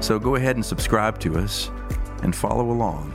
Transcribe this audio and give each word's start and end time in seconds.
So 0.00 0.18
go 0.20 0.34
ahead 0.34 0.56
and 0.56 0.64
subscribe 0.64 1.18
to 1.20 1.38
us 1.38 1.70
and 2.22 2.36
follow 2.36 2.70
along. 2.70 3.12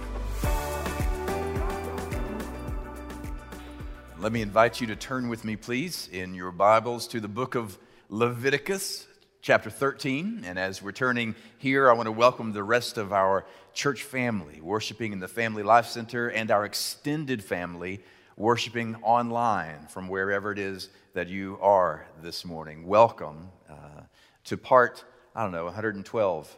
Let 4.20 4.32
me 4.32 4.42
invite 4.42 4.82
you 4.82 4.88
to 4.88 4.96
turn 4.96 5.30
with 5.30 5.46
me, 5.46 5.56
please, 5.56 6.10
in 6.12 6.34
your 6.34 6.52
Bibles 6.52 7.08
to 7.10 7.20
the 7.20 7.28
book 7.28 7.54
of 7.54 7.78
Leviticus, 8.10 9.08
chapter 9.42 9.70
13. 9.70 10.44
And 10.46 10.58
as 10.58 10.82
we're 10.82 10.92
turning 10.92 11.36
here, 11.60 11.90
I 11.90 11.94
want 11.94 12.08
to 12.08 12.12
welcome 12.12 12.52
the 12.52 12.64
rest 12.64 12.98
of 12.98 13.14
our 13.14 13.46
church 13.74 14.04
family, 14.04 14.60
worshiping 14.60 15.14
in 15.14 15.20
the 15.20 15.28
Family 15.28 15.64
Life 15.64 15.86
Center, 15.86 16.30
and 16.30 16.50
our 16.50 16.66
extended 16.66 17.44
family, 17.44 18.02
worshiping 18.36 18.96
online 19.04 19.86
from 19.88 20.08
wherever 20.10 20.52
it 20.52 20.60
is 20.60 20.90
that 21.14 21.30
you 21.30 21.60
are 21.62 22.08
this 22.22 22.44
morning. 22.44 22.88
Welcome 22.88 23.50
uh, 23.70 24.02
to 24.46 24.58
part, 24.58 25.06
I 25.36 25.44
don't 25.44 25.52
know, 25.52 25.66
112 25.66 26.58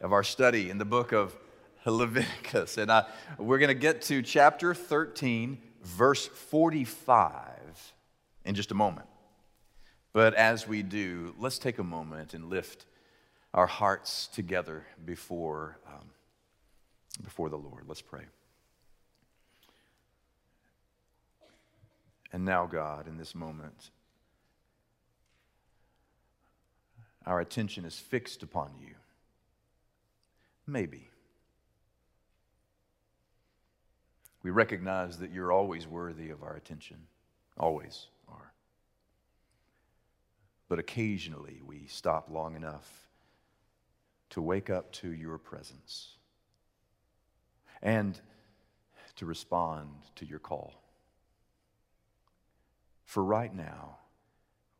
of 0.00 0.12
our 0.12 0.22
study 0.22 0.70
in 0.70 0.78
the 0.78 0.84
book 0.84 1.12
of 1.12 1.36
Leviticus. 1.84 2.78
And 2.78 2.90
I, 2.90 3.06
we're 3.38 3.58
going 3.58 3.68
to 3.68 3.74
get 3.74 4.02
to 4.02 4.22
chapter 4.22 4.74
13, 4.74 5.58
verse 5.82 6.26
45 6.26 7.92
in 8.44 8.54
just 8.54 8.70
a 8.70 8.74
moment. 8.74 9.06
But 10.12 10.34
as 10.34 10.66
we 10.66 10.82
do, 10.82 11.34
let's 11.38 11.58
take 11.58 11.78
a 11.78 11.84
moment 11.84 12.34
and 12.34 12.48
lift 12.48 12.86
our 13.52 13.66
hearts 13.66 14.28
together 14.28 14.86
before, 15.04 15.78
um, 15.86 16.10
before 17.22 17.48
the 17.48 17.56
Lord. 17.56 17.84
Let's 17.86 18.02
pray. 18.02 18.24
And 22.32 22.44
now, 22.44 22.66
God, 22.66 23.06
in 23.06 23.16
this 23.16 23.34
moment, 23.34 23.90
our 27.24 27.40
attention 27.40 27.84
is 27.84 27.98
fixed 27.98 28.42
upon 28.42 28.70
you. 28.80 28.94
Maybe. 30.66 31.10
We 34.42 34.50
recognize 34.50 35.18
that 35.18 35.32
you're 35.32 35.52
always 35.52 35.86
worthy 35.86 36.30
of 36.30 36.42
our 36.42 36.54
attention, 36.54 36.98
always 37.58 38.06
are. 38.28 38.52
But 40.68 40.78
occasionally 40.78 41.60
we 41.64 41.86
stop 41.86 42.30
long 42.30 42.56
enough 42.56 42.88
to 44.30 44.42
wake 44.42 44.70
up 44.70 44.92
to 44.92 45.12
your 45.12 45.38
presence 45.38 46.16
and 47.82 48.20
to 49.16 49.26
respond 49.26 49.88
to 50.16 50.26
your 50.26 50.38
call. 50.38 50.74
For 53.04 53.24
right 53.24 53.54
now, 53.54 53.98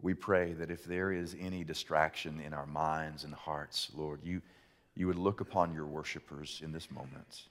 we 0.00 0.14
pray 0.14 0.52
that 0.54 0.70
if 0.70 0.84
there 0.84 1.10
is 1.10 1.34
any 1.40 1.64
distraction 1.64 2.40
in 2.40 2.52
our 2.52 2.66
minds 2.66 3.24
and 3.24 3.32
hearts, 3.32 3.90
Lord, 3.94 4.20
you, 4.22 4.42
you 4.96 5.06
would 5.06 5.18
look 5.18 5.40
upon 5.40 5.74
your 5.74 5.86
worshipers 5.86 6.62
in 6.64 6.72
this 6.72 6.90
moment 6.90 7.42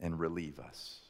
and 0.00 0.18
relieve 0.18 0.58
us. 0.58 1.00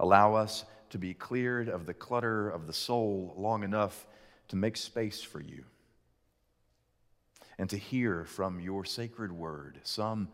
Allow 0.00 0.34
us 0.34 0.64
to 0.90 0.98
be 0.98 1.14
cleared 1.14 1.68
of 1.68 1.86
the 1.86 1.94
clutter 1.94 2.50
of 2.50 2.66
the 2.66 2.72
soul 2.72 3.34
long 3.36 3.62
enough 3.62 4.06
to 4.48 4.56
make 4.56 4.76
space 4.76 5.22
for 5.22 5.40
you 5.40 5.64
and 7.58 7.70
to 7.70 7.76
hear 7.76 8.24
from 8.24 8.60
your 8.60 8.84
sacred 8.84 9.32
word 9.32 9.78
some, 9.82 10.28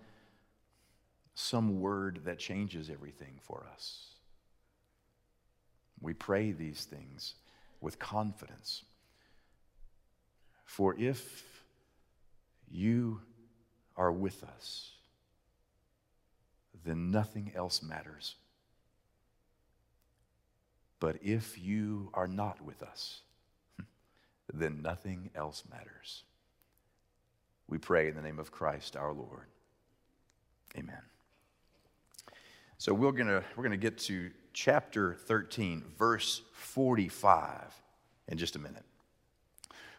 some 1.35 1.81
word 1.81 2.21
that 2.25 2.39
changes 2.39 2.91
everything 2.91 3.41
for 3.43 3.67
us. 3.73 4.07
We 6.01 6.15
pray 6.15 6.53
these 6.53 6.85
things 6.85 7.35
with 7.81 7.99
confidence. 7.99 8.85
For 10.65 10.95
if 10.99 11.45
you 12.71 13.21
are 13.97 14.13
with 14.13 14.43
us, 14.45 14.91
then 16.85 17.11
nothing 17.11 17.53
else 17.55 17.83
matters. 17.83 18.37
But 21.01 21.19
if 21.23 21.59
you 21.59 22.11
are 22.15 22.27
not 22.27 22.61
with 22.63 22.83
us, 22.83 23.21
then 24.53 24.83
nothing 24.83 25.31
else 25.35 25.63
matters. 25.71 26.25
We 27.69 27.79
pray 27.79 28.09
in 28.09 28.15
the 28.15 28.23
name 28.23 28.39
of 28.39 28.51
Christ 28.51 28.97
our 28.97 29.13
Lord. 29.13 29.47
Amen. 30.77 31.03
So 32.79 32.93
we're 32.93 33.13
going 33.13 33.29
to 33.29 33.43
we're 33.57 33.63
going 33.63 33.71
to 33.71 33.77
get 33.77 33.99
to 33.99 34.31
chapter 34.53 35.15
13, 35.15 35.83
verse 35.99 36.43
45 36.53 37.75
in 38.29 38.39
just 38.39 38.57
a 38.57 38.59
minute. 38.59 38.85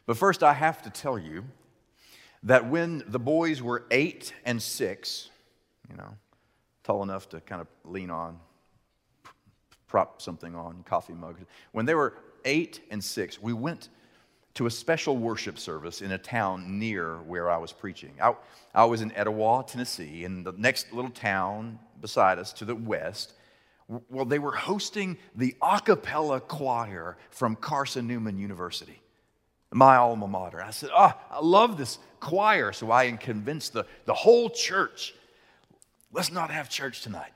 But 0.05 0.17
first, 0.17 0.43
I 0.43 0.53
have 0.53 0.81
to 0.83 0.89
tell 0.89 1.17
you 1.17 1.45
that 2.45 2.69
when 2.69 3.03
the 3.07 3.19
boys 3.19 3.61
were 3.61 3.85
eight 3.91 4.33
and 4.45 4.61
six, 4.61 5.29
you 5.89 5.97
know, 5.97 6.15
tall 6.83 7.03
enough 7.03 7.27
to 7.29 7.41
kind 7.41 7.59
of 7.59 7.67
lean 7.83 8.09
on, 8.09 8.39
prop 9.87 10.21
something 10.21 10.55
on, 10.55 10.83
coffee 10.83 11.13
mug. 11.13 11.37
When 11.71 11.85
they 11.85 11.95
were 11.95 12.13
eight 12.45 12.81
and 12.91 13.03
six, 13.03 13.41
we 13.41 13.53
went 13.53 13.89
to 14.53 14.67
a 14.67 14.71
special 14.71 15.17
worship 15.17 15.59
service 15.59 16.01
in 16.01 16.11
a 16.11 16.17
town 16.17 16.79
near 16.79 17.17
where 17.23 17.49
I 17.49 17.57
was 17.57 17.73
preaching. 17.73 18.13
I, 18.21 18.33
I 18.73 18.85
was 18.85 19.01
in 19.01 19.11
Etowah, 19.11 19.65
Tennessee, 19.67 20.23
in 20.23 20.43
the 20.43 20.53
next 20.53 20.93
little 20.93 21.11
town 21.11 21.79
beside 21.99 22.39
us 22.39 22.53
to 22.53 22.65
the 22.65 22.75
west. 22.75 23.33
Well, 24.09 24.25
they 24.25 24.39
were 24.39 24.53
hosting 24.53 25.17
the 25.35 25.55
a 25.61 25.81
cappella 25.81 26.39
choir 26.39 27.17
from 27.31 27.55
Carson 27.55 28.07
Newman 28.07 28.37
University, 28.37 29.01
my 29.75 29.97
alma 29.97 30.27
mater. 30.27 30.61
I 30.61 30.71
said, 30.71 30.89
Oh, 30.95 31.13
I 31.29 31.39
love 31.41 31.77
this 31.77 31.99
choir. 32.21 32.71
So 32.71 32.91
I 32.91 33.11
convinced 33.11 33.73
the, 33.73 33.85
the 34.05 34.13
whole 34.13 34.49
church 34.49 35.13
let's 36.13 36.31
not 36.31 36.49
have 36.49 36.69
church 36.69 37.01
tonight. 37.01 37.31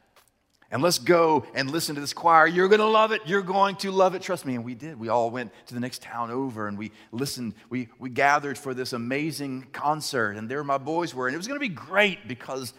And 0.72 0.82
let's 0.82 1.00
go 1.00 1.46
and 1.54 1.70
listen 1.70 1.96
to 1.96 2.02
this 2.02 2.14
choir. 2.14 2.48
You're 2.48 2.70
going 2.70 2.80
to 2.80 2.86
love 2.86 3.12
it. 3.12 3.22
You're 3.26 3.42
going 3.42 3.76
to 3.78 3.92
love 3.92 4.16
it. 4.16 4.22
Trust 4.22 4.46
me. 4.46 4.56
And 4.56 4.64
we 4.64 4.76
did. 4.76 4.98
We 4.98 5.10
all 5.10 5.32
went 5.32 5.52
to 5.66 5.74
the 5.74 5.80
next 5.80 6.02
town 6.02 6.32
over 6.32 6.68
and 6.68 6.78
we 6.78 6.92
listened. 7.12 7.56
We, 7.70 7.90
we 7.98 8.10
gathered 8.10 8.58
for 8.58 8.74
this 8.74 8.94
amazing 8.94 9.68
concert. 9.74 10.38
And 10.38 10.48
there 10.48 10.64
my 10.64 10.78
boys 10.78 11.14
were. 11.14 11.28
And 11.28 11.34
it 11.34 11.38
was 11.38 11.48
going 11.48 11.60
to 11.60 11.68
be 11.68 11.74
great 11.74 12.28
because 12.28 12.74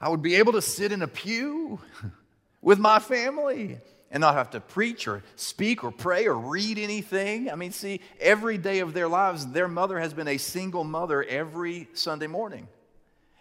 I 0.00 0.10
would 0.10 0.22
be 0.22 0.36
able 0.36 0.52
to 0.52 0.62
sit 0.62 0.92
in 0.92 1.02
a 1.02 1.08
pew 1.08 1.80
with 2.60 2.78
my 2.78 2.98
family 2.98 3.78
and 4.10 4.20
not 4.20 4.34
have 4.34 4.50
to 4.50 4.60
preach 4.60 5.08
or 5.08 5.22
speak 5.34 5.82
or 5.84 5.90
pray 5.90 6.26
or 6.26 6.34
read 6.34 6.78
anything. 6.78 7.50
I 7.50 7.56
mean, 7.56 7.72
see, 7.72 8.00
every 8.20 8.58
day 8.58 8.78
of 8.80 8.94
their 8.94 9.08
lives, 9.08 9.46
their 9.48 9.68
mother 9.68 9.98
has 9.98 10.14
been 10.14 10.28
a 10.28 10.38
single 10.38 10.84
mother 10.84 11.22
every 11.22 11.88
Sunday 11.92 12.26
morning. 12.26 12.68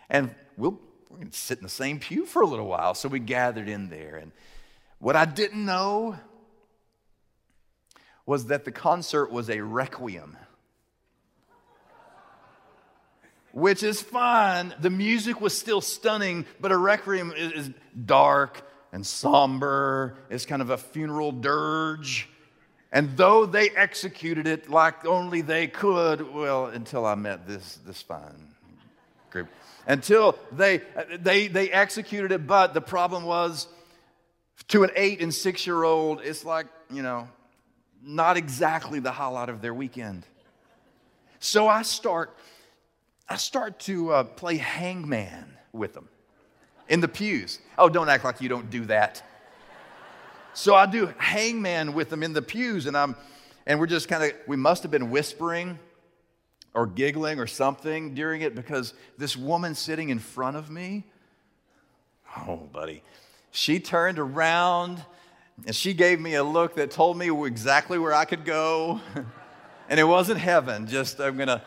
And 0.09 0.33
we'll 0.57 0.79
we're 1.15 1.17
going 1.21 1.31
to 1.31 1.37
sit 1.37 1.59
in 1.59 1.63
the 1.63 1.69
same 1.69 1.99
pew 1.99 2.25
for 2.25 2.41
a 2.41 2.45
little 2.45 2.67
while. 2.67 2.93
So 2.93 3.07
we 3.07 3.19
gathered 3.19 3.69
in 3.69 3.87
there. 3.87 4.17
And 4.17 4.33
what 4.99 5.15
I 5.15 5.23
didn't 5.23 5.63
know 5.63 6.17
was 8.25 8.47
that 8.47 8.65
the 8.65 8.71
concert 8.71 9.31
was 9.31 9.49
a 9.49 9.61
requiem, 9.61 10.35
which 13.53 13.81
is 13.81 14.01
fine. 14.01 14.73
The 14.81 14.89
music 14.89 15.39
was 15.39 15.57
still 15.57 15.79
stunning, 15.79 16.45
but 16.59 16.73
a 16.73 16.77
requiem 16.77 17.31
is, 17.33 17.69
dark 18.05 18.61
and 18.95 19.05
somber. 19.05 20.15
It's 20.29 20.45
kind 20.45 20.61
of 20.61 20.69
a 20.69 20.77
funeral 20.77 21.33
dirge. 21.33 22.29
And 22.93 23.17
though 23.17 23.45
they 23.45 23.69
executed 23.71 24.47
it 24.47 24.69
like 24.69 25.05
only 25.05 25.41
they 25.41 25.67
could, 25.67 26.33
well, 26.33 26.67
until 26.67 27.05
I 27.05 27.15
met 27.15 27.45
this, 27.45 27.77
this 27.85 28.01
fine 28.01 28.55
group 29.31 29.49
until 29.85 30.39
they, 30.53 30.81
they, 31.19 31.47
they 31.47 31.69
executed 31.69 32.31
it. 32.31 32.47
But 32.47 32.73
the 32.73 32.79
problem 32.79 33.25
was 33.25 33.67
to 34.69 34.85
an 34.85 34.91
eight 34.95 35.21
and 35.21 35.33
six 35.33 35.67
year 35.67 35.83
old, 35.83 36.21
it's 36.21 36.45
like, 36.45 36.67
you 36.89 37.03
know, 37.03 37.27
not 38.01 38.37
exactly 38.37 38.99
the 38.99 39.11
highlight 39.11 39.49
of 39.49 39.61
their 39.61 39.73
weekend. 39.73 40.25
So 41.39 41.67
I 41.67 41.81
start, 41.81 42.33
I 43.27 43.35
start 43.35 43.77
to 43.81 44.13
uh, 44.13 44.23
play 44.23 44.55
hangman 44.55 45.57
with 45.73 45.93
them 45.93 46.07
in 46.87 46.99
the 46.99 47.07
pews. 47.07 47.59
Oh, 47.77 47.89
don't 47.89 48.09
act 48.09 48.23
like 48.23 48.41
you 48.41 48.49
don't 48.49 48.69
do 48.69 48.85
that. 48.85 49.23
So 50.53 50.73
I 50.73 50.85
do 50.85 51.13
hangman 51.17 51.93
with 51.93 52.09
them 52.09 52.23
in 52.23 52.33
the 52.33 52.41
pews, 52.41 52.85
and 52.85 52.95
I'm, 52.95 53.15
and 53.65 53.79
we're 53.79 53.87
just 53.87 54.07
kind 54.07 54.23
of, 54.23 54.31
we 54.47 54.55
must 54.55 54.83
have 54.83 54.91
been 54.91 55.09
whispering 55.09 55.77
or 56.73 56.85
giggling 56.85 57.39
or 57.39 57.47
something 57.47 58.13
during 58.13 58.41
it 58.41 58.55
because 58.55 58.93
this 59.17 59.35
woman 59.35 59.75
sitting 59.75 60.09
in 60.09 60.19
front 60.19 60.57
of 60.57 60.69
me, 60.69 61.05
oh, 62.37 62.57
buddy, 62.71 63.03
she 63.51 63.79
turned 63.79 64.19
around 64.19 65.03
and 65.65 65.75
she 65.75 65.93
gave 65.93 66.19
me 66.19 66.35
a 66.35 66.43
look 66.43 66.75
that 66.75 66.91
told 66.91 67.17
me 67.17 67.29
exactly 67.45 67.97
where 67.97 68.13
I 68.13 68.25
could 68.25 68.43
go. 68.43 68.99
and 69.89 69.99
it 69.99 70.03
wasn't 70.03 70.39
heaven, 70.39 70.85
just 70.85 71.19
I'm 71.19 71.37
gonna, 71.37 71.63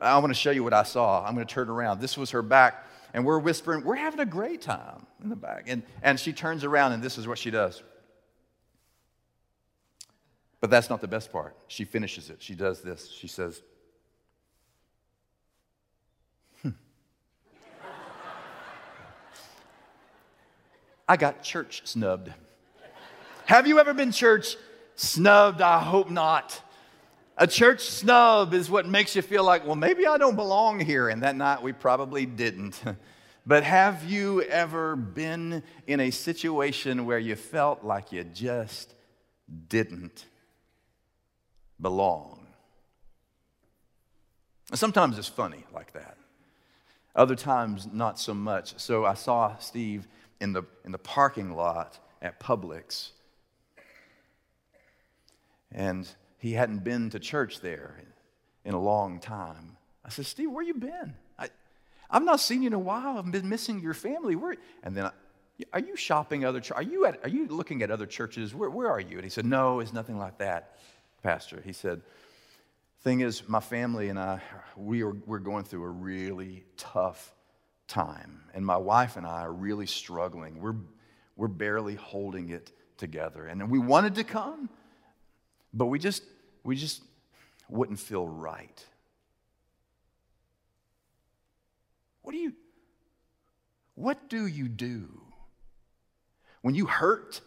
I 0.00 0.18
wanna 0.18 0.34
show 0.34 0.50
you 0.50 0.64
what 0.64 0.74
I 0.74 0.82
saw. 0.82 1.24
I'm 1.24 1.34
gonna 1.34 1.46
turn 1.46 1.68
around. 1.68 2.00
This 2.00 2.18
was 2.18 2.30
her 2.30 2.42
back, 2.42 2.84
and 3.14 3.24
we're 3.24 3.38
whispering, 3.38 3.84
we're 3.84 3.96
having 3.96 4.20
a 4.20 4.26
great 4.26 4.62
time 4.62 5.06
in 5.22 5.28
the 5.28 5.36
back. 5.36 5.64
And, 5.66 5.82
and 6.02 6.18
she 6.18 6.32
turns 6.32 6.64
around, 6.64 6.92
and 6.92 7.02
this 7.02 7.18
is 7.18 7.26
what 7.26 7.38
she 7.38 7.50
does. 7.50 7.82
But 10.60 10.70
that's 10.70 10.90
not 10.90 11.00
the 11.00 11.08
best 11.08 11.32
part. 11.32 11.56
She 11.68 11.84
finishes 11.84 12.30
it. 12.30 12.42
She 12.42 12.54
does 12.54 12.82
this. 12.82 13.08
She 13.10 13.28
says, 13.28 13.62
hmm. 16.62 16.70
I 21.08 21.16
got 21.16 21.42
church 21.42 21.82
snubbed. 21.84 22.32
Have 23.46 23.66
you 23.66 23.78
ever 23.78 23.94
been 23.94 24.12
church 24.12 24.56
snubbed? 24.96 25.62
I 25.62 25.78
hope 25.78 26.10
not. 26.10 26.60
A 27.40 27.46
church 27.46 27.82
snub 27.82 28.52
is 28.52 28.68
what 28.68 28.84
makes 28.84 29.14
you 29.14 29.22
feel 29.22 29.44
like, 29.44 29.64
well, 29.64 29.76
maybe 29.76 30.08
I 30.08 30.18
don't 30.18 30.34
belong 30.34 30.80
here. 30.80 31.08
And 31.08 31.22
that 31.22 31.36
night 31.36 31.62
we 31.62 31.72
probably 31.72 32.26
didn't. 32.26 32.82
but 33.46 33.62
have 33.62 34.04
you 34.04 34.42
ever 34.42 34.96
been 34.96 35.62
in 35.86 36.00
a 36.00 36.10
situation 36.10 37.06
where 37.06 37.18
you 37.18 37.36
felt 37.36 37.84
like 37.84 38.10
you 38.10 38.24
just 38.24 38.92
didn't 39.68 40.24
belong? 41.80 42.44
Sometimes 44.74 45.16
it's 45.16 45.28
funny 45.28 45.62
like 45.72 45.92
that. 45.92 46.16
Other 47.14 47.36
times, 47.36 47.86
not 47.92 48.18
so 48.18 48.34
much. 48.34 48.76
So 48.78 49.04
I 49.04 49.14
saw 49.14 49.56
Steve 49.58 50.08
in 50.40 50.52
the, 50.52 50.64
in 50.84 50.90
the 50.90 50.98
parking 50.98 51.54
lot 51.54 52.00
at 52.20 52.40
Publix 52.40 53.10
and 55.70 56.08
he 56.38 56.52
hadn't 56.52 56.84
been 56.84 57.10
to 57.10 57.18
church 57.18 57.60
there 57.60 58.00
in 58.64 58.74
a 58.74 58.80
long 58.80 59.20
time. 59.20 59.76
I 60.04 60.08
said, 60.10 60.26
Steve, 60.26 60.50
where 60.50 60.64
you 60.64 60.74
been? 60.74 61.14
I, 61.38 61.48
I've 62.10 62.24
not 62.24 62.40
seen 62.40 62.62
you 62.62 62.68
in 62.68 62.72
a 62.72 62.78
while. 62.78 63.18
I've 63.18 63.30
been 63.30 63.48
missing 63.48 63.80
your 63.80 63.94
family. 63.94 64.36
Where? 64.36 64.56
And 64.82 64.96
then, 64.96 65.06
I, 65.06 65.10
are 65.72 65.80
you 65.80 65.96
shopping 65.96 66.44
other? 66.44 66.62
Are 66.74 66.82
you 66.82 67.06
at, 67.06 67.20
Are 67.24 67.28
you 67.28 67.46
looking 67.48 67.82
at 67.82 67.90
other 67.90 68.06
churches? 68.06 68.54
Where, 68.54 68.70
where 68.70 68.88
are 68.88 69.00
you? 69.00 69.16
And 69.16 69.24
he 69.24 69.30
said, 69.30 69.44
No, 69.44 69.80
it's 69.80 69.92
nothing 69.92 70.18
like 70.18 70.38
that, 70.38 70.76
Pastor. 71.22 71.60
He 71.64 71.72
said, 71.72 72.00
Thing 73.02 73.20
is, 73.20 73.48
my 73.48 73.60
family 73.60 74.08
and 74.08 74.18
I, 74.18 74.40
we 74.76 75.02
are 75.02 75.12
we're 75.26 75.38
going 75.38 75.64
through 75.64 75.84
a 75.84 75.88
really 75.88 76.64
tough 76.76 77.34
time, 77.86 78.42
and 78.54 78.64
my 78.64 78.76
wife 78.76 79.16
and 79.16 79.26
I 79.26 79.42
are 79.42 79.52
really 79.52 79.86
struggling. 79.86 80.60
We're 80.60 80.76
we're 81.36 81.48
barely 81.48 81.94
holding 81.94 82.50
it 82.50 82.72
together, 82.96 83.46
and 83.46 83.70
we 83.70 83.78
wanted 83.78 84.16
to 84.16 84.24
come, 84.24 84.68
but 85.72 85.86
we 85.86 85.98
just, 85.98 86.22
we 86.64 86.76
just 86.76 87.02
wouldn't 87.68 87.98
feel 87.98 88.26
right. 88.26 88.84
What 92.22 92.32
do 92.32 92.38
you, 92.38 92.52
what 93.94 94.28
do 94.28 94.46
you 94.46 94.68
do 94.68 95.08
when 96.62 96.74
you 96.74 96.86
hurt 96.86 97.40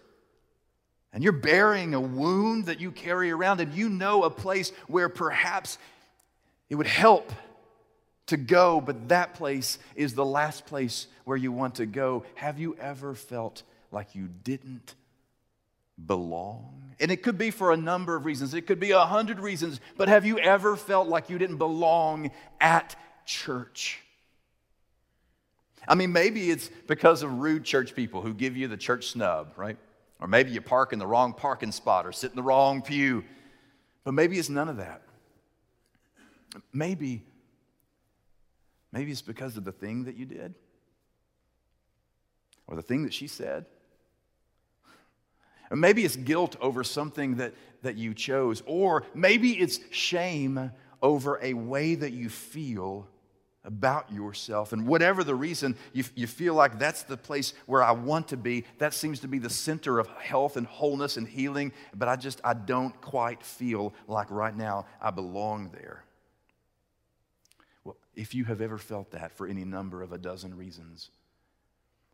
and 1.13 1.23
you're 1.23 1.33
bearing 1.33 1.93
a 1.93 1.99
wound 1.99 2.65
that 2.65 2.79
you 2.79 2.91
carry 2.91 3.31
around 3.31 3.59
and 3.59 3.73
you 3.73 3.89
know 3.89 4.23
a 4.23 4.29
place 4.29 4.71
where 4.87 5.09
perhaps 5.09 5.77
it 6.69 6.75
would 6.75 6.87
help 6.87 7.31
to 8.27 8.37
go, 8.37 8.79
but 8.79 9.09
that 9.09 9.33
place 9.33 9.77
is 9.95 10.13
the 10.13 10.25
last 10.25 10.65
place 10.65 11.07
where 11.25 11.37
you 11.37 11.51
want 11.51 11.75
to 11.75 11.85
go. 11.85 12.23
Have 12.35 12.59
you 12.59 12.75
ever 12.79 13.13
felt 13.13 13.63
like 13.91 14.15
you 14.15 14.29
didn't 14.43 14.95
belong? 16.05 16.93
And 16.99 17.11
it 17.11 17.23
could 17.23 17.37
be 17.37 17.49
for 17.49 17.71
a 17.71 17.77
number 17.77 18.15
of 18.15 18.25
reasons, 18.25 18.53
it 18.53 18.67
could 18.67 18.79
be 18.79 18.91
a 18.91 18.99
hundred 18.99 19.39
reasons, 19.39 19.79
but 19.97 20.07
have 20.07 20.25
you 20.25 20.37
ever 20.39 20.75
felt 20.75 21.07
like 21.07 21.29
you 21.29 21.37
didn't 21.37 21.57
belong 21.57 22.31
at 22.59 22.95
church? 23.25 23.99
I 25.87 25.95
mean, 25.95 26.11
maybe 26.13 26.51
it's 26.51 26.69
because 26.87 27.23
of 27.23 27.39
rude 27.39 27.63
church 27.63 27.95
people 27.95 28.21
who 28.21 28.33
give 28.33 28.55
you 28.55 28.67
the 28.67 28.77
church 28.77 29.07
snub, 29.07 29.53
right? 29.55 29.77
Or 30.19 30.27
maybe 30.27 30.51
you 30.51 30.61
park 30.61 30.93
in 30.93 30.99
the 30.99 31.07
wrong 31.07 31.33
parking 31.33 31.71
spot 31.71 32.05
or 32.05 32.11
sit 32.11 32.29
in 32.29 32.35
the 32.35 32.43
wrong 32.43 32.83
pew. 32.83 33.23
But 34.03 34.13
maybe 34.13 34.37
it's 34.37 34.49
none 34.49 34.69
of 34.69 34.77
that. 34.77 35.01
Maybe, 36.71 37.23
maybe 38.91 39.11
it's 39.11 39.21
because 39.21 39.57
of 39.57 39.63
the 39.63 39.71
thing 39.71 40.03
that 40.03 40.15
you 40.15 40.25
did 40.25 40.53
or 42.67 42.75
the 42.75 42.81
thing 42.81 43.03
that 43.03 43.13
she 43.13 43.27
said 43.27 43.65
maybe 45.79 46.03
it's 46.03 46.15
guilt 46.15 46.57
over 46.59 46.83
something 46.83 47.35
that, 47.37 47.53
that 47.81 47.95
you 47.95 48.13
chose. 48.13 48.61
Or 48.65 49.03
maybe 49.13 49.51
it's 49.51 49.79
shame 49.91 50.71
over 51.01 51.39
a 51.41 51.53
way 51.53 51.95
that 51.95 52.11
you 52.11 52.29
feel 52.29 53.07
about 53.63 54.11
yourself. 54.11 54.73
And 54.73 54.87
whatever 54.87 55.23
the 55.23 55.35
reason, 55.35 55.77
you, 55.93 56.03
you 56.15 56.27
feel 56.27 56.55
like 56.55 56.79
that's 56.79 57.03
the 57.03 57.17
place 57.17 57.53
where 57.67 57.83
I 57.83 57.91
want 57.91 58.29
to 58.29 58.37
be. 58.37 58.65
That 58.79 58.93
seems 58.93 59.19
to 59.21 59.27
be 59.27 59.39
the 59.39 59.49
center 59.49 59.99
of 59.99 60.07
health 60.07 60.57
and 60.57 60.65
wholeness 60.65 61.17
and 61.17 61.27
healing. 61.27 61.71
But 61.93 62.07
I 62.07 62.15
just, 62.15 62.41
I 62.43 62.53
don't 62.53 62.99
quite 63.01 63.43
feel 63.43 63.93
like 64.07 64.31
right 64.31 64.55
now 64.55 64.87
I 64.99 65.11
belong 65.11 65.69
there. 65.73 66.03
Well, 67.83 67.97
if 68.15 68.33
you 68.33 68.45
have 68.45 68.61
ever 68.61 68.77
felt 68.77 69.11
that 69.11 69.31
for 69.31 69.47
any 69.47 69.63
number 69.63 70.01
of 70.01 70.11
a 70.11 70.17
dozen 70.17 70.57
reasons, 70.57 71.09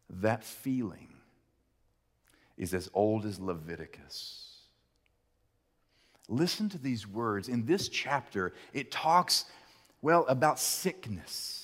that 0.09 0.43
feeling 0.43 1.16
is 2.57 2.73
as 2.73 2.89
old 2.93 3.25
as 3.25 3.39
Leviticus. 3.39 4.47
Listen 6.27 6.67
to 6.69 6.77
these 6.77 7.07
words. 7.07 7.47
In 7.47 7.65
this 7.65 7.87
chapter, 7.87 8.53
it 8.73 8.91
talks, 8.91 9.45
well, 10.01 10.25
about 10.27 10.59
sickness, 10.59 11.63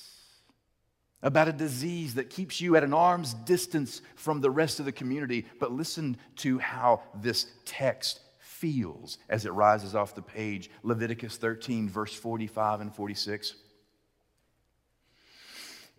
about 1.22 1.48
a 1.48 1.52
disease 1.52 2.14
that 2.14 2.30
keeps 2.30 2.60
you 2.60 2.76
at 2.76 2.84
an 2.84 2.94
arm's 2.94 3.34
distance 3.34 4.00
from 4.14 4.40
the 4.40 4.50
rest 4.50 4.78
of 4.78 4.86
the 4.86 4.92
community. 4.92 5.46
But 5.58 5.72
listen 5.72 6.16
to 6.36 6.58
how 6.58 7.02
this 7.20 7.46
text 7.64 8.20
feels 8.38 9.18
as 9.28 9.44
it 9.44 9.52
rises 9.52 9.94
off 9.94 10.14
the 10.14 10.22
page. 10.22 10.70
Leviticus 10.82 11.36
13, 11.36 11.88
verse 11.88 12.14
45 12.14 12.80
and 12.80 12.94
46. 12.94 13.56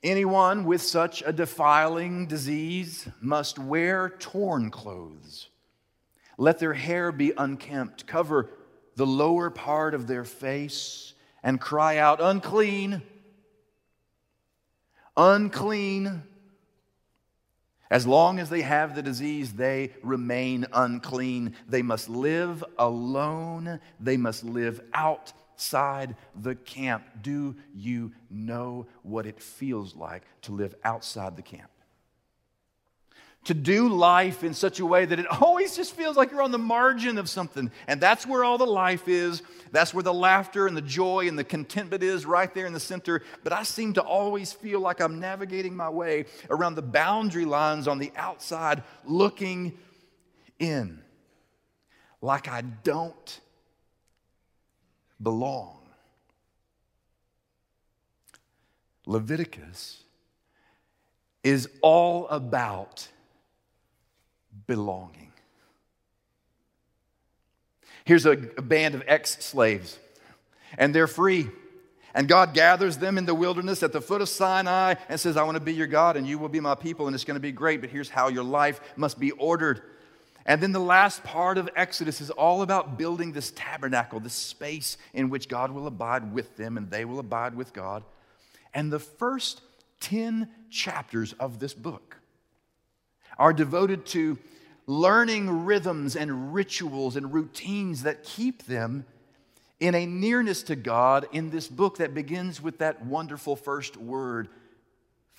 Anyone 0.05 0.65
with 0.65 0.83
such 0.83 1.23
a 1.25 1.33
defiling 1.33 2.27
disease 2.27 3.07
must 3.21 3.57
wear 3.57 4.09
torn 4.19 4.69
clothes. 4.69 5.49
Let 6.37 6.59
their 6.59 6.75
hair 6.75 7.11
be 7.11 7.33
unkempt, 7.35 8.05
cover 8.05 8.51
the 8.95 9.07
lower 9.07 9.49
part 9.49 9.95
of 9.95 10.05
their 10.05 10.23
face, 10.23 11.15
and 11.41 11.59
cry 11.59 11.97
out, 11.97 12.21
Unclean! 12.21 13.01
Unclean! 15.17 16.21
As 17.89 18.05
long 18.05 18.37
as 18.37 18.51
they 18.51 18.61
have 18.61 18.93
the 18.93 19.01
disease, 19.01 19.53
they 19.53 19.91
remain 20.03 20.67
unclean. 20.71 21.55
They 21.67 21.81
must 21.81 22.09
live 22.09 22.63
alone. 22.77 23.79
They 23.99 24.17
must 24.17 24.43
live 24.43 24.81
out 24.93 25.33
outside 25.55 26.17
the 26.35 26.53
camp. 26.53 27.05
Do 27.21 27.55
you 27.73 28.11
know 28.29 28.87
what 29.03 29.25
it 29.25 29.39
feels 29.39 29.95
like 29.95 30.23
to 30.41 30.51
live 30.51 30.75
outside 30.83 31.37
the 31.37 31.41
camp? 31.41 31.69
To 33.45 33.53
do 33.53 33.87
life 33.87 34.43
in 34.43 34.53
such 34.53 34.81
a 34.81 34.85
way 34.85 35.05
that 35.05 35.17
it 35.17 35.27
always 35.27 35.73
just 35.75 35.95
feels 35.95 36.17
like 36.17 36.31
you're 36.31 36.41
on 36.41 36.51
the 36.51 36.57
margin 36.57 37.17
of 37.17 37.29
something. 37.29 37.71
And 37.87 38.01
that's 38.01 38.25
where 38.25 38.43
all 38.43 38.57
the 38.57 38.65
life 38.65 39.07
is. 39.07 39.43
That's 39.71 39.93
where 39.93 40.03
the 40.03 40.13
laughter 40.13 40.67
and 40.67 40.75
the 40.75 40.81
joy 40.81 41.29
and 41.29 41.39
the 41.39 41.43
contentment 41.45 42.03
is, 42.03 42.25
right 42.25 42.53
there 42.53 42.65
in 42.65 42.73
the 42.73 42.79
center. 42.79 43.21
But 43.43 43.53
I 43.53 43.63
seem 43.63 43.93
to 43.93 44.01
always 44.01 44.51
feel 44.51 44.81
like 44.81 44.99
I'm 44.99 45.21
navigating 45.21 45.75
my 45.75 45.89
way 45.89 46.25
around 46.49 46.75
the 46.75 46.81
boundary 46.81 47.45
lines 47.45 47.87
on 47.87 47.97
the 47.97 48.11
outside, 48.17 48.83
looking 49.05 49.77
in. 50.59 51.01
Like 52.21 52.49
I 52.49 52.61
don't 52.61 53.39
belong. 55.21 55.77
Leviticus 59.05 60.03
is 61.43 61.69
all 61.81 62.27
about 62.29 63.07
belonging. 64.67 65.31
Here's 68.03 68.25
a, 68.25 68.35
band 68.35 68.95
of 68.95 69.03
ex 69.07 69.43
slaves, 69.43 69.97
and 70.77 70.93
they're 70.93 71.07
free. 71.07 71.49
And 72.15 72.29
God 72.29 72.53
gathers 72.53 72.97
them 72.97 73.17
in 73.17 73.25
the 73.25 73.35
wilderness 73.35 73.83
at 73.83 73.91
the 73.91 73.99
foot 73.99 74.21
of 74.21 74.29
Sinai 74.29 74.95
and 75.09 75.19
says, 75.19 75.35
I 75.35 75.43
want 75.43 75.55
to 75.55 75.61
be 75.61 75.73
your 75.73 75.85
God 75.85 76.15
and 76.15 76.25
you 76.25 76.39
will 76.39 76.47
be 76.47 76.61
my 76.61 76.73
people, 76.73 77.07
and 77.07 77.13
it's 77.13 77.25
going 77.25 77.35
to 77.35 77.41
be 77.41 77.51
great, 77.51 77.81
but 77.81 77.89
here's 77.89 78.09
how 78.09 78.29
your 78.29 78.43
life 78.43 78.79
must 78.95 79.19
be 79.19 79.31
ordered. 79.31 79.81
And 80.45 80.61
then 80.61 80.73
the 80.73 80.79
last 80.79 81.23
part 81.23 81.57
of 81.57 81.69
Exodus 81.75 82.21
is 82.21 82.29
all 82.29 82.61
about 82.61 82.97
building 82.97 83.31
this 83.31 83.51
tabernacle, 83.55 84.19
this 84.19 84.33
space 84.33 84.97
in 85.13 85.29
which 85.29 85.49
God 85.49 85.71
will 85.71 85.87
abide 85.87 86.33
with 86.33 86.55
them 86.55 86.77
and 86.77 86.91
they 86.91 87.03
will 87.03 87.19
abide 87.19 87.55
with 87.55 87.73
God. 87.73 88.03
And 88.73 88.91
the 88.91 88.99
first 88.99 89.61
10 90.01 90.47
chapters 90.69 91.33
of 91.33 91.59
this 91.59 91.73
book 91.73 92.17
are 93.39 93.53
devoted 93.53 94.05
to 94.07 94.37
learning 94.85 95.65
rhythms 95.65 96.15
and 96.15 96.53
rituals 96.53 97.15
and 97.15 97.33
routines 97.33 98.03
that 98.03 98.23
keep 98.23 98.65
them 98.65 99.05
in 99.79 99.95
a 99.95 100.05
nearness 100.05 100.63
to 100.63 100.75
God 100.75 101.27
in 101.31 101.49
this 101.49 101.67
book 101.67 101.97
that 101.97 102.13
begins 102.13 102.61
with 102.61 102.77
that 102.77 103.03
wonderful 103.03 103.55
first 103.55 103.97
word, 103.97 104.47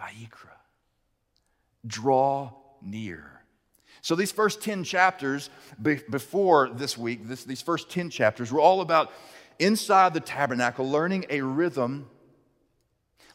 Vayikra. 0.00 0.50
Draw 1.86 2.52
near. 2.82 3.35
So, 4.06 4.14
these 4.14 4.30
first 4.30 4.62
10 4.62 4.84
chapters 4.84 5.50
be- 5.82 5.98
before 6.08 6.68
this 6.68 6.96
week, 6.96 7.26
this, 7.26 7.42
these 7.42 7.60
first 7.60 7.90
10 7.90 8.08
chapters 8.08 8.52
were 8.52 8.60
all 8.60 8.80
about 8.80 9.10
inside 9.58 10.14
the 10.14 10.20
tabernacle, 10.20 10.88
learning 10.88 11.26
a 11.28 11.40
rhythm, 11.40 12.08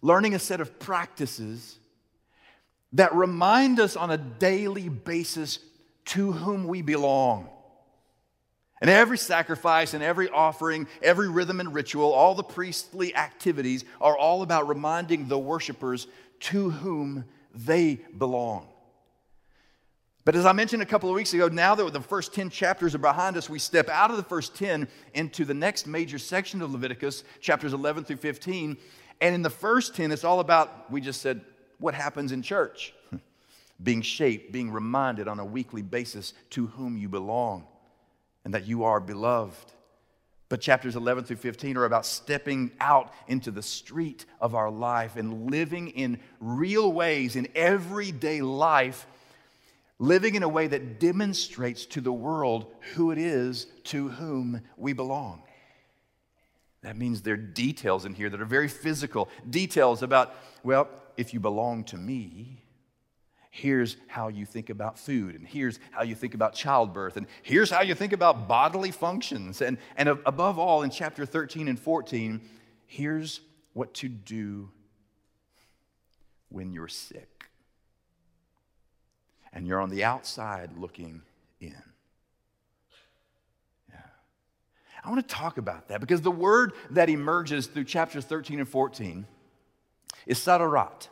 learning 0.02 0.34
a 0.34 0.40
set 0.40 0.62
of 0.62 0.80
practices 0.80 1.78
that 2.94 3.14
remind 3.14 3.82
us 3.82 3.98
on 3.98 4.12
a 4.12 4.18
daily 4.18 4.88
basis 4.88 5.60
to 6.06 6.32
whom 6.32 6.66
we 6.66 6.82
belong. 6.82 7.50
And 8.80 8.90
every 8.90 9.18
sacrifice 9.18 9.94
and 9.94 10.02
every 10.02 10.30
offering, 10.30 10.88
every 11.02 11.28
rhythm 11.28 11.60
and 11.60 11.74
ritual, 11.74 12.14
all 12.14 12.34
the 12.34 12.44
priestly 12.44 13.14
activities 13.14 13.84
are 14.00 14.18
all 14.18 14.42
about 14.42 14.70
reminding 14.70 15.28
the 15.28 15.38
worshipers 15.38 16.08
to 16.40 16.70
whom 16.70 17.26
they 17.54 17.96
belong. 18.18 18.71
But 20.24 20.36
as 20.36 20.46
I 20.46 20.52
mentioned 20.52 20.84
a 20.84 20.86
couple 20.86 21.10
of 21.10 21.16
weeks 21.16 21.34
ago, 21.34 21.48
now 21.48 21.74
that 21.74 21.94
the 21.94 22.00
first 22.00 22.34
10 22.34 22.50
chapters 22.52 22.94
are 22.94 23.00
behind 23.00 23.38
us, 23.38 23.50
we 23.50 23.58
step 23.58 23.90
out 23.90 24.12
of 24.12 24.18
the 24.18 24.24
first 24.24 24.56
10 24.56 24.88
into 25.16 25.46
the 25.46 25.54
next 25.54 25.88
major 25.88 26.20
section 26.20 26.62
of 26.62 26.72
Leviticus, 26.72 27.24
chapters 27.40 27.74
11 27.74 28.04
through 28.04 28.18
15. 28.18 28.78
And 29.20 29.36
in 29.36 29.42
the 29.42 29.50
first 29.50 29.96
10, 29.96 30.12
it's 30.12 30.24
all 30.24 30.40
about, 30.40 30.92
we 30.92 31.02
just 31.02 31.22
said, 31.22 31.42
what 31.80 31.96
happens 31.96 32.32
in 32.32 32.44
church. 32.44 32.94
being 33.84 34.02
shaped, 34.02 34.52
being 34.52 34.72
reminded 34.72 35.28
on 35.28 35.40
a 35.40 35.46
weekly 35.46 35.82
basis 35.82 36.34
to 36.52 36.68
whom 36.68 36.98
you 36.98 37.10
belong 37.10 37.66
and 38.46 38.54
that 38.54 38.68
you 38.68 38.84
are 38.84 39.00
beloved. 39.00 39.72
But 40.50 40.62
chapters 40.62 40.96
11 40.96 41.24
through 41.24 41.38
15 41.38 41.78
are 41.78 41.86
about 41.86 42.06
stepping 42.06 42.72
out 42.80 43.14
into 43.28 43.52
the 43.52 43.64
street 43.64 44.26
of 44.40 44.54
our 44.54 44.70
life 44.70 45.16
and 45.16 45.50
living 45.50 45.90
in 45.90 46.20
real 46.40 46.92
ways 46.92 47.36
in 47.36 47.48
everyday 47.56 48.42
life 48.42 49.08
living 50.02 50.34
in 50.34 50.42
a 50.42 50.50
way 50.50 50.66
that 50.66 51.00
demonstrates 51.00 51.86
to 51.86 52.02
the 52.02 52.12
world 52.12 52.66
who 52.96 53.12
it 53.12 53.20
is 53.20 53.68
to 53.84 54.10
whom 54.10 54.60
we 54.76 54.94
belong. 54.94 55.44
That 56.82 56.98
means 56.98 57.22
there 57.22 57.36
are 57.36 57.38
details 57.38 58.04
in 58.04 58.16
here 58.16 58.28
that 58.28 58.42
are 58.42 58.46
very 58.46 58.68
physical, 58.68 59.30
details 59.48 60.02
about, 60.02 60.34
well, 60.64 60.90
if 61.18 61.36
you 61.36 61.40
belong 61.40 61.84
to 61.86 61.98
me, 61.98 62.64
here's 63.52 63.96
how 64.08 64.30
you 64.30 64.44
think 64.44 64.72
about 64.72 64.98
food, 64.98 65.36
and 65.36 65.48
here's 65.48 65.80
how 65.92 66.02
you 66.02 66.16
think 66.16 66.34
about 66.34 66.56
childbirth, 66.56 67.16
and 67.16 67.28
here's 67.44 67.70
how 67.70 67.84
you 67.84 67.94
think 67.94 68.12
about 68.12 68.48
bodily 68.48 68.90
functions. 68.90 69.62
And, 69.62 69.78
and 69.96 70.10
above 70.10 70.58
all, 70.58 70.82
in 70.82 70.90
chapter 70.90 71.28
13 71.28 71.68
and 71.68 71.80
14, 71.80 72.42
here's 72.88 73.42
what 73.74 73.94
to 73.96 74.10
do 74.10 74.72
when 76.50 76.74
you're 76.74 76.88
sick 76.88 77.41
and 79.54 79.68
you're 79.68 79.82
on 79.82 79.90
the 79.90 80.04
outside 80.04 80.78
looking 80.78 81.22
in. 81.60 81.76
Yeah. 83.90 83.98
I 85.04 85.10
want 85.10 85.28
to 85.28 85.36
talk 85.36 85.58
about 85.58 85.88
that 85.90 86.00
because 86.02 86.22
the 86.22 86.32
word 86.32 86.74
that 86.92 87.10
emerges 87.10 87.68
through 87.68 87.86
chapters 87.86 88.26
13 88.26 88.60
and 88.60 88.70
14 88.70 89.26
is 90.26 90.40
sararat. 90.40 91.08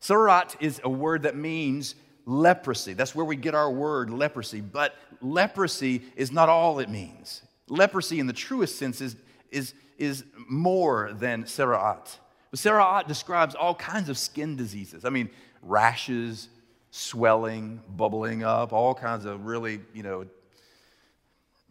Sararat 0.00 0.56
is 0.60 0.80
a 0.84 0.90
word 0.90 1.22
that 1.22 1.36
means 1.36 1.94
leprosy. 2.26 2.92
That's 2.92 3.14
where 3.14 3.24
we 3.24 3.36
get 3.36 3.54
our 3.54 3.70
word 3.70 4.10
leprosy. 4.10 4.60
But 4.60 4.94
leprosy 5.20 6.02
is 6.16 6.30
not 6.30 6.48
all 6.48 6.78
it 6.78 6.88
means. 6.88 7.42
Leprosy, 7.68 8.20
in 8.20 8.26
the 8.26 8.32
truest 8.32 8.76
sense, 8.76 9.00
is, 9.00 9.16
is, 9.50 9.74
is 9.98 10.24
more 10.48 11.12
than 11.14 11.44
saraat. 11.44 12.18
But 12.50 12.60
saraat 12.60 13.08
describes 13.08 13.54
all 13.54 13.74
kinds 13.74 14.08
of 14.08 14.18
skin 14.18 14.56
diseases. 14.56 15.04
I 15.04 15.10
mean, 15.10 15.30
rashes, 15.62 16.48
swelling, 16.96 17.80
bubbling 17.88 18.44
up, 18.44 18.72
all 18.72 18.94
kinds 18.94 19.24
of 19.24 19.46
really, 19.46 19.80
you 19.92 20.04
know, 20.04 20.24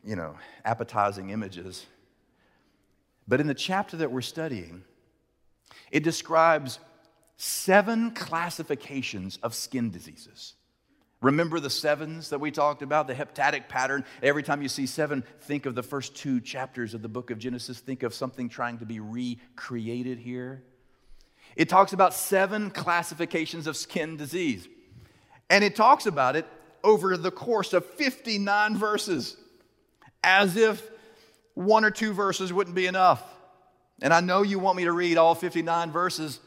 you 0.03 0.17
know, 0.17 0.35
appetizing 0.65 1.29
images. 1.29 1.85
But 3.25 3.39
in 3.39 3.47
the 3.47 3.53
chapter 3.53 3.95
that 3.97 4.11
we're 4.11 4.19
studying, 4.19 4.83
it 5.91 6.03
describes 6.03 6.77
seven 7.37 8.11
classifications 8.11 9.39
of 9.41 9.55
skin 9.55 9.91
diseases. 9.91 10.55
Remember 11.21 11.61
the 11.61 11.69
sevens 11.69 12.27
that 12.31 12.39
we 12.39 12.51
talked 12.51 12.81
about, 12.81 13.07
the 13.07 13.13
heptadic 13.13 13.69
pattern? 13.69 14.03
Every 14.21 14.43
time 14.43 14.61
you 14.61 14.67
see 14.67 14.85
seven, 14.85 15.23
think 15.39 15.65
of 15.65 15.73
the 15.73 15.83
first 15.83 16.17
two 16.17 16.41
chapters 16.41 16.93
of 16.93 17.01
the 17.01 17.07
book 17.07 17.31
of 17.31 17.39
Genesis. 17.39 17.79
Think 17.79 18.03
of 18.03 18.13
something 18.13 18.49
trying 18.49 18.79
to 18.79 18.85
be 18.85 18.99
recreated 18.99 20.19
here. 20.19 20.63
It 21.55 21.69
talks 21.69 21.93
about 21.93 22.13
seven 22.13 22.71
classifications 22.71 23.67
of 23.67 23.77
skin 23.77 24.17
disease. 24.17 24.67
And 25.53 25.63
it 25.63 25.75
talks 25.75 26.07
about 26.07 26.35
it 26.35 26.47
over 26.83 27.15
the 27.15 27.29
course 27.29 27.73
of 27.73 27.85
59 27.85 28.75
verses, 28.75 29.37
as 30.23 30.57
if 30.57 30.81
one 31.53 31.85
or 31.85 31.91
two 31.91 32.11
verses 32.11 32.51
wouldn't 32.51 32.75
be 32.75 32.87
enough. 32.87 33.23
And 34.01 34.11
I 34.11 34.19
know 34.19 34.41
you 34.41 34.57
want 34.57 34.77
me 34.77 34.85
to 34.85 34.91
read 34.91 35.15
all 35.15 35.35
59 35.35 35.91
verses, 35.91 36.39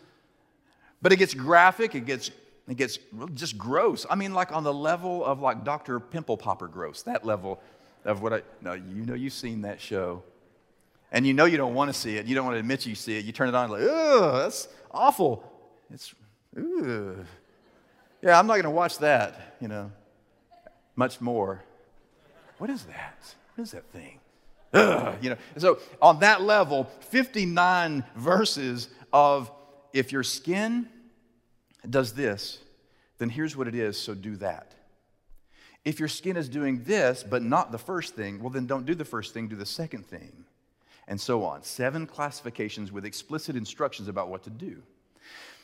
but 1.00 1.12
it 1.12 1.20
gets 1.20 1.34
graphic, 1.34 1.94
it 1.94 2.04
gets 2.04 2.32
it 2.68 2.76
gets 2.76 2.98
just 3.34 3.56
gross. 3.56 4.06
I 4.10 4.16
mean, 4.16 4.34
like 4.34 4.50
on 4.50 4.64
the 4.64 4.74
level 4.74 5.24
of 5.24 5.40
like 5.40 5.62
Dr. 5.62 6.00
Pimple 6.00 6.36
Popper 6.36 6.66
gross, 6.66 7.02
that 7.02 7.24
level 7.24 7.60
of 8.04 8.22
what 8.22 8.32
I 8.32 8.42
no, 8.60 8.72
you 8.72 9.06
know 9.06 9.14
you've 9.14 9.34
seen 9.34 9.62
that 9.62 9.80
show. 9.80 10.24
And 11.12 11.24
you 11.24 11.32
know 11.32 11.44
you 11.44 11.58
don't 11.58 11.74
want 11.74 11.90
to 11.90 11.94
see 11.94 12.16
it. 12.16 12.26
You 12.26 12.34
don't 12.34 12.44
want 12.44 12.56
to 12.56 12.60
admit 12.60 12.86
you 12.86 12.96
see 12.96 13.16
it. 13.16 13.24
You 13.24 13.30
turn 13.30 13.48
it 13.48 13.54
on 13.54 13.70
like, 13.70 13.82
ugh, 13.82 14.34
that's 14.42 14.66
awful. 14.90 15.44
It's 15.92 16.12
ugh. 16.58 17.24
Yeah, 18.22 18.38
I'm 18.38 18.46
not 18.46 18.54
going 18.54 18.64
to 18.64 18.70
watch 18.70 18.98
that, 18.98 19.56
you 19.60 19.68
know, 19.68 19.90
much 20.94 21.20
more. 21.20 21.62
What 22.58 22.70
is 22.70 22.84
that? 22.84 23.34
What 23.54 23.64
is 23.64 23.72
that 23.72 23.84
thing? 23.92 24.20
Ugh, 24.72 25.16
you 25.22 25.30
know, 25.30 25.36
so 25.56 25.78
on 26.02 26.20
that 26.20 26.42
level, 26.42 26.84
59 27.00 28.04
verses 28.16 28.88
of 29.12 29.50
if 29.92 30.12
your 30.12 30.22
skin 30.22 30.88
does 31.88 32.12
this, 32.12 32.58
then 33.18 33.30
here's 33.30 33.56
what 33.56 33.68
it 33.68 33.74
is, 33.74 33.96
so 33.96 34.14
do 34.14 34.36
that. 34.36 34.74
If 35.84 36.00
your 36.00 36.08
skin 36.08 36.36
is 36.36 36.48
doing 36.48 36.82
this, 36.84 37.22
but 37.22 37.42
not 37.42 37.70
the 37.70 37.78
first 37.78 38.14
thing, 38.14 38.40
well, 38.40 38.50
then 38.50 38.66
don't 38.66 38.84
do 38.84 38.94
the 38.94 39.04
first 39.04 39.32
thing, 39.32 39.48
do 39.48 39.56
the 39.56 39.64
second 39.64 40.04
thing, 40.04 40.44
and 41.06 41.20
so 41.20 41.44
on. 41.44 41.62
Seven 41.62 42.06
classifications 42.06 42.90
with 42.90 43.04
explicit 43.04 43.56
instructions 43.56 44.08
about 44.08 44.28
what 44.28 44.42
to 44.44 44.50
do. 44.50 44.82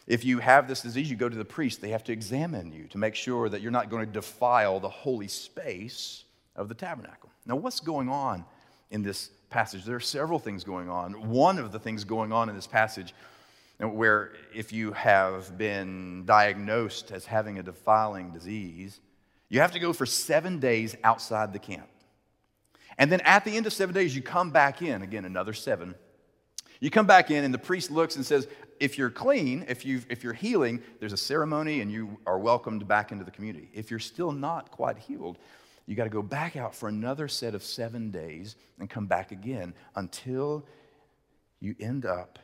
If 0.06 0.24
you 0.24 0.38
have 0.40 0.66
this 0.66 0.82
disease, 0.82 1.08
you 1.08 1.16
go 1.16 1.28
to 1.28 1.36
the 1.36 1.44
priest. 1.44 1.80
They 1.80 1.90
have 1.90 2.04
to 2.04 2.12
examine 2.12 2.72
you 2.72 2.86
to 2.88 2.98
make 2.98 3.14
sure 3.14 3.48
that 3.48 3.60
you're 3.60 3.70
not 3.70 3.88
going 3.88 4.04
to 4.04 4.12
defile 4.12 4.80
the 4.80 4.88
holy 4.88 5.28
space 5.28 6.24
of 6.56 6.68
the 6.68 6.74
tabernacle. 6.74 7.30
Now, 7.46 7.56
what's 7.56 7.80
going 7.80 8.08
on 8.08 8.44
in 8.90 9.02
this 9.02 9.30
passage? 9.50 9.84
There 9.84 9.96
are 9.96 10.00
several 10.00 10.38
things 10.38 10.64
going 10.64 10.88
on. 10.88 11.30
One 11.30 11.58
of 11.58 11.72
the 11.72 11.78
things 11.78 12.04
going 12.04 12.32
on 12.32 12.48
in 12.48 12.56
this 12.56 12.66
passage, 12.66 13.14
uh, 13.82 13.88
where 13.88 14.32
if 14.54 14.72
you 14.72 14.92
have 14.92 15.56
been 15.56 16.24
diagnosed 16.24 17.12
as 17.12 17.24
having 17.24 17.58
a 17.58 17.62
defiling 17.62 18.32
disease, 18.32 19.00
you 19.48 19.60
have 19.60 19.72
to 19.72 19.78
go 19.78 19.92
for 19.92 20.06
seven 20.06 20.58
days 20.58 20.96
outside 21.04 21.52
the 21.52 21.58
camp. 21.58 21.88
And 22.98 23.10
then 23.10 23.20
at 23.20 23.44
the 23.44 23.56
end 23.56 23.66
of 23.66 23.72
seven 23.72 23.94
days, 23.94 24.14
you 24.14 24.22
come 24.22 24.50
back 24.50 24.82
in, 24.82 25.02
again, 25.02 25.24
another 25.24 25.52
seven. 25.52 25.94
You 26.80 26.90
come 26.90 27.06
back 27.06 27.30
in, 27.30 27.44
and 27.44 27.54
the 27.54 27.58
priest 27.58 27.90
looks 27.90 28.16
and 28.16 28.26
says, 28.26 28.48
if 28.82 28.98
you're 28.98 29.10
clean, 29.10 29.64
if, 29.68 29.86
you 29.86 30.02
if 30.08 30.24
you're 30.24 30.32
healing, 30.32 30.82
there's 30.98 31.12
a 31.12 31.16
ceremony 31.16 31.82
and 31.82 31.92
you 31.92 32.18
are 32.26 32.36
welcomed 32.36 32.88
back 32.88 33.12
into 33.12 33.24
the 33.24 33.30
community. 33.30 33.68
If 33.72 33.92
you're 33.92 34.00
still 34.00 34.32
not 34.32 34.72
quite 34.72 34.98
healed, 34.98 35.38
you 35.86 35.94
got 35.94 36.04
to 36.04 36.10
go 36.10 36.20
back 36.20 36.56
out 36.56 36.74
for 36.74 36.88
another 36.88 37.28
set 37.28 37.54
of 37.54 37.62
seven 37.62 38.10
days 38.10 38.56
and 38.80 38.90
come 38.90 39.06
back 39.06 39.30
again 39.30 39.72
until 39.94 40.66
you 41.60 41.76
end 41.78 42.04
up 42.04 42.40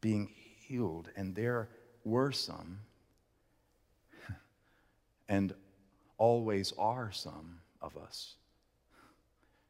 being 0.00 0.30
healed. 0.68 1.08
And 1.16 1.34
there 1.34 1.68
were 2.04 2.30
some, 2.30 2.78
and 5.28 5.52
always 6.16 6.72
are 6.78 7.10
some 7.10 7.58
of 7.80 7.96
us, 7.96 8.34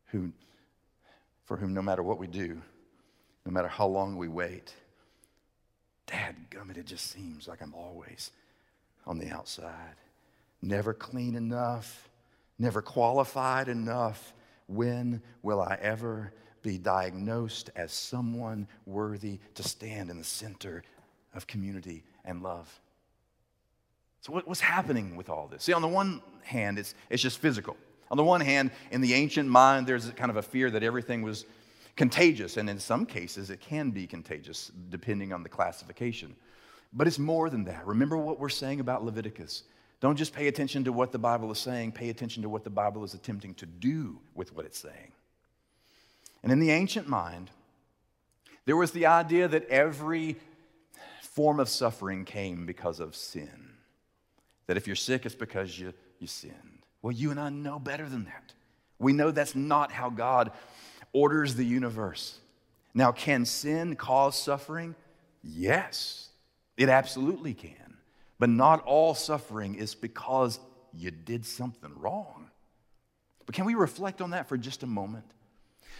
who, 0.09 0.31
for 1.45 1.57
whom 1.57 1.73
no 1.73 1.81
matter 1.81 2.03
what 2.03 2.19
we 2.19 2.27
do, 2.27 2.61
no 3.47 3.53
matter 3.53 3.69
how 3.69 3.87
long 3.87 4.19
we 4.19 4.29
wait, 4.29 4.75
Dad 6.07 6.37
gummit, 6.51 6.77
it 6.77 6.87
just 6.87 7.11
seems 7.11 7.49
like 7.49 7.63
I'm 7.63 7.75
always 7.75 8.31
on 9.07 9.19
the 9.19 9.31
outside. 9.31 9.97
Never 10.61 10.95
clean 10.95 11.35
enough, 11.35 12.09
never 12.59 12.83
qualified 12.83 13.69
enough. 13.69 14.33
When 14.67 15.23
will 15.43 15.61
I 15.61 15.79
ever 15.81 16.33
be 16.63 16.79
diagnosed 16.79 17.71
as 17.75 17.93
someone 17.93 18.69
worthy 18.87 19.41
to 19.55 19.63
stand 19.63 20.11
in 20.11 20.19
the 20.19 20.25
center 20.25 20.85
of 21.35 21.47
community 21.47 22.05
and 22.25 22.43
love? 22.43 22.81
So, 24.21 24.33
what, 24.33 24.47
what's 24.47 24.61
happening 24.61 25.17
with 25.17 25.29
all 25.29 25.49
this? 25.49 25.65
See, 25.65 25.73
on 25.73 25.83
the 25.83 25.89
one 25.89 26.23
hand, 26.45 26.79
it's, 26.79 26.95
it's 27.11 27.23
just 27.23 27.39
physical. 27.39 27.77
On 28.11 28.17
the 28.17 28.23
one 28.23 28.41
hand, 28.41 28.71
in 28.93 29.01
the 29.01 29.15
ancient 29.15 29.49
mind, 29.49 29.87
there's 29.87 30.11
kind 30.11 30.31
of 30.31 30.37
a 30.37 30.43
fear 30.43 30.71
that 30.71 30.83
everything 30.83 31.23
was 31.23 31.45
contagious, 31.97 32.57
and 32.57 32.69
in 32.71 32.79
some 32.79 33.07
cases, 33.07 33.51
it 33.51 33.61
can 33.61 33.91
be 33.91 34.07
contagious 34.07 34.71
depending 34.89 35.33
on 35.33 35.43
the 35.43 35.49
classification. 35.49 36.35
But 36.93 37.07
it's 37.07 37.19
more 37.19 37.51
than 37.51 37.65
that. 37.65 37.87
Remember 37.87 38.17
what 38.17 38.39
we're 38.39 38.49
saying 38.49 38.81
about 38.81 39.05
Leviticus. 39.05 39.65
Don't 40.01 40.17
just 40.17 40.35
pay 40.35 40.49
attention 40.49 40.85
to 40.85 40.93
what 40.93 41.13
the 41.13 41.19
Bible 41.19 41.51
is 41.53 41.59
saying, 41.59 41.93
pay 41.93 42.11
attention 42.11 42.43
to 42.43 42.49
what 42.49 42.65
the 42.65 42.71
Bible 42.71 43.05
is 43.05 43.15
attempting 43.15 43.55
to 43.55 43.67
do 43.67 44.19
with 44.35 44.55
what 44.55 44.67
it's 44.67 44.79
saying. 44.79 45.13
And 46.43 46.51
in 46.51 46.59
the 46.59 46.71
ancient 46.71 47.09
mind, 47.09 47.51
there 48.65 48.77
was 48.77 48.91
the 48.93 49.07
idea 49.07 49.49
that 49.49 49.69
every 49.69 50.37
form 51.21 51.61
of 51.61 51.69
suffering 51.69 52.25
came 52.25 52.67
because 52.67 53.01
of 53.01 53.17
sin. 53.17 53.71
That 54.67 54.77
if 54.77 54.87
you're 54.87 54.97
sick, 54.97 55.25
it's 55.25 55.35
because 55.35 55.79
you, 55.79 55.95
you 56.19 56.27
sinned. 56.27 56.83
Well, 57.01 57.13
you 57.13 57.31
and 57.31 57.41
I 57.41 57.51
know 57.51 57.79
better 57.79 58.09
than 58.09 58.25
that. 58.25 58.53
We 58.99 59.13
know 59.13 59.31
that's 59.31 59.55
not 59.55 59.91
how 59.91 60.11
God 60.11 60.53
orders 61.13 61.55
the 61.55 61.65
universe. 61.65 62.39
Now, 62.95 63.13
can 63.13 63.45
sin 63.45 63.97
cause 63.97 64.37
suffering? 64.41 64.95
Yes, 65.43 66.29
it 66.77 66.89
absolutely 66.89 67.55
can. 67.55 67.97
But 68.39 68.51
not 68.51 68.85
all 68.85 69.15
suffering 69.15 69.77
is 69.77 69.95
because 69.95 70.59
you 70.93 71.11
did 71.11 71.47
something 71.47 71.93
wrong. 71.97 72.51
But 73.47 73.55
can 73.55 73.65
we 73.65 73.75
reflect 73.75 74.21
on 74.21 74.31
that 74.31 74.49
for 74.49 74.57
just 74.57 74.83
a 74.83 74.87
moment? 74.87 75.25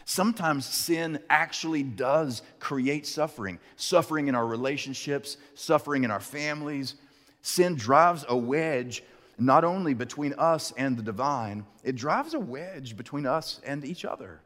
Sometimes 0.05 0.67
sin 0.67 1.21
actually 1.31 1.83
does 1.83 2.43
create 2.59 3.07
suffering 3.07 3.59
suffering 3.77 4.29
in 4.29 4.35
our 4.35 4.47
relationships, 4.47 5.37
suffering 5.55 6.05
in 6.05 6.11
our 6.11 6.21
families. 6.21 6.97
Sin 7.43 7.77
drives 7.77 8.25
a 8.29 8.37
wedge 8.37 9.03
not 9.39 9.65
only 9.65 9.95
between 9.95 10.35
us 10.35 10.73
and 10.77 10.97
the 10.97 11.03
divine, 11.03 11.65
it 11.83 11.97
drives 11.97 12.35
a 12.35 12.41
wedge 12.41 12.97
between 12.97 13.27
us 13.27 13.61
and 13.65 13.85
each 13.85 14.05
other. 14.05 14.41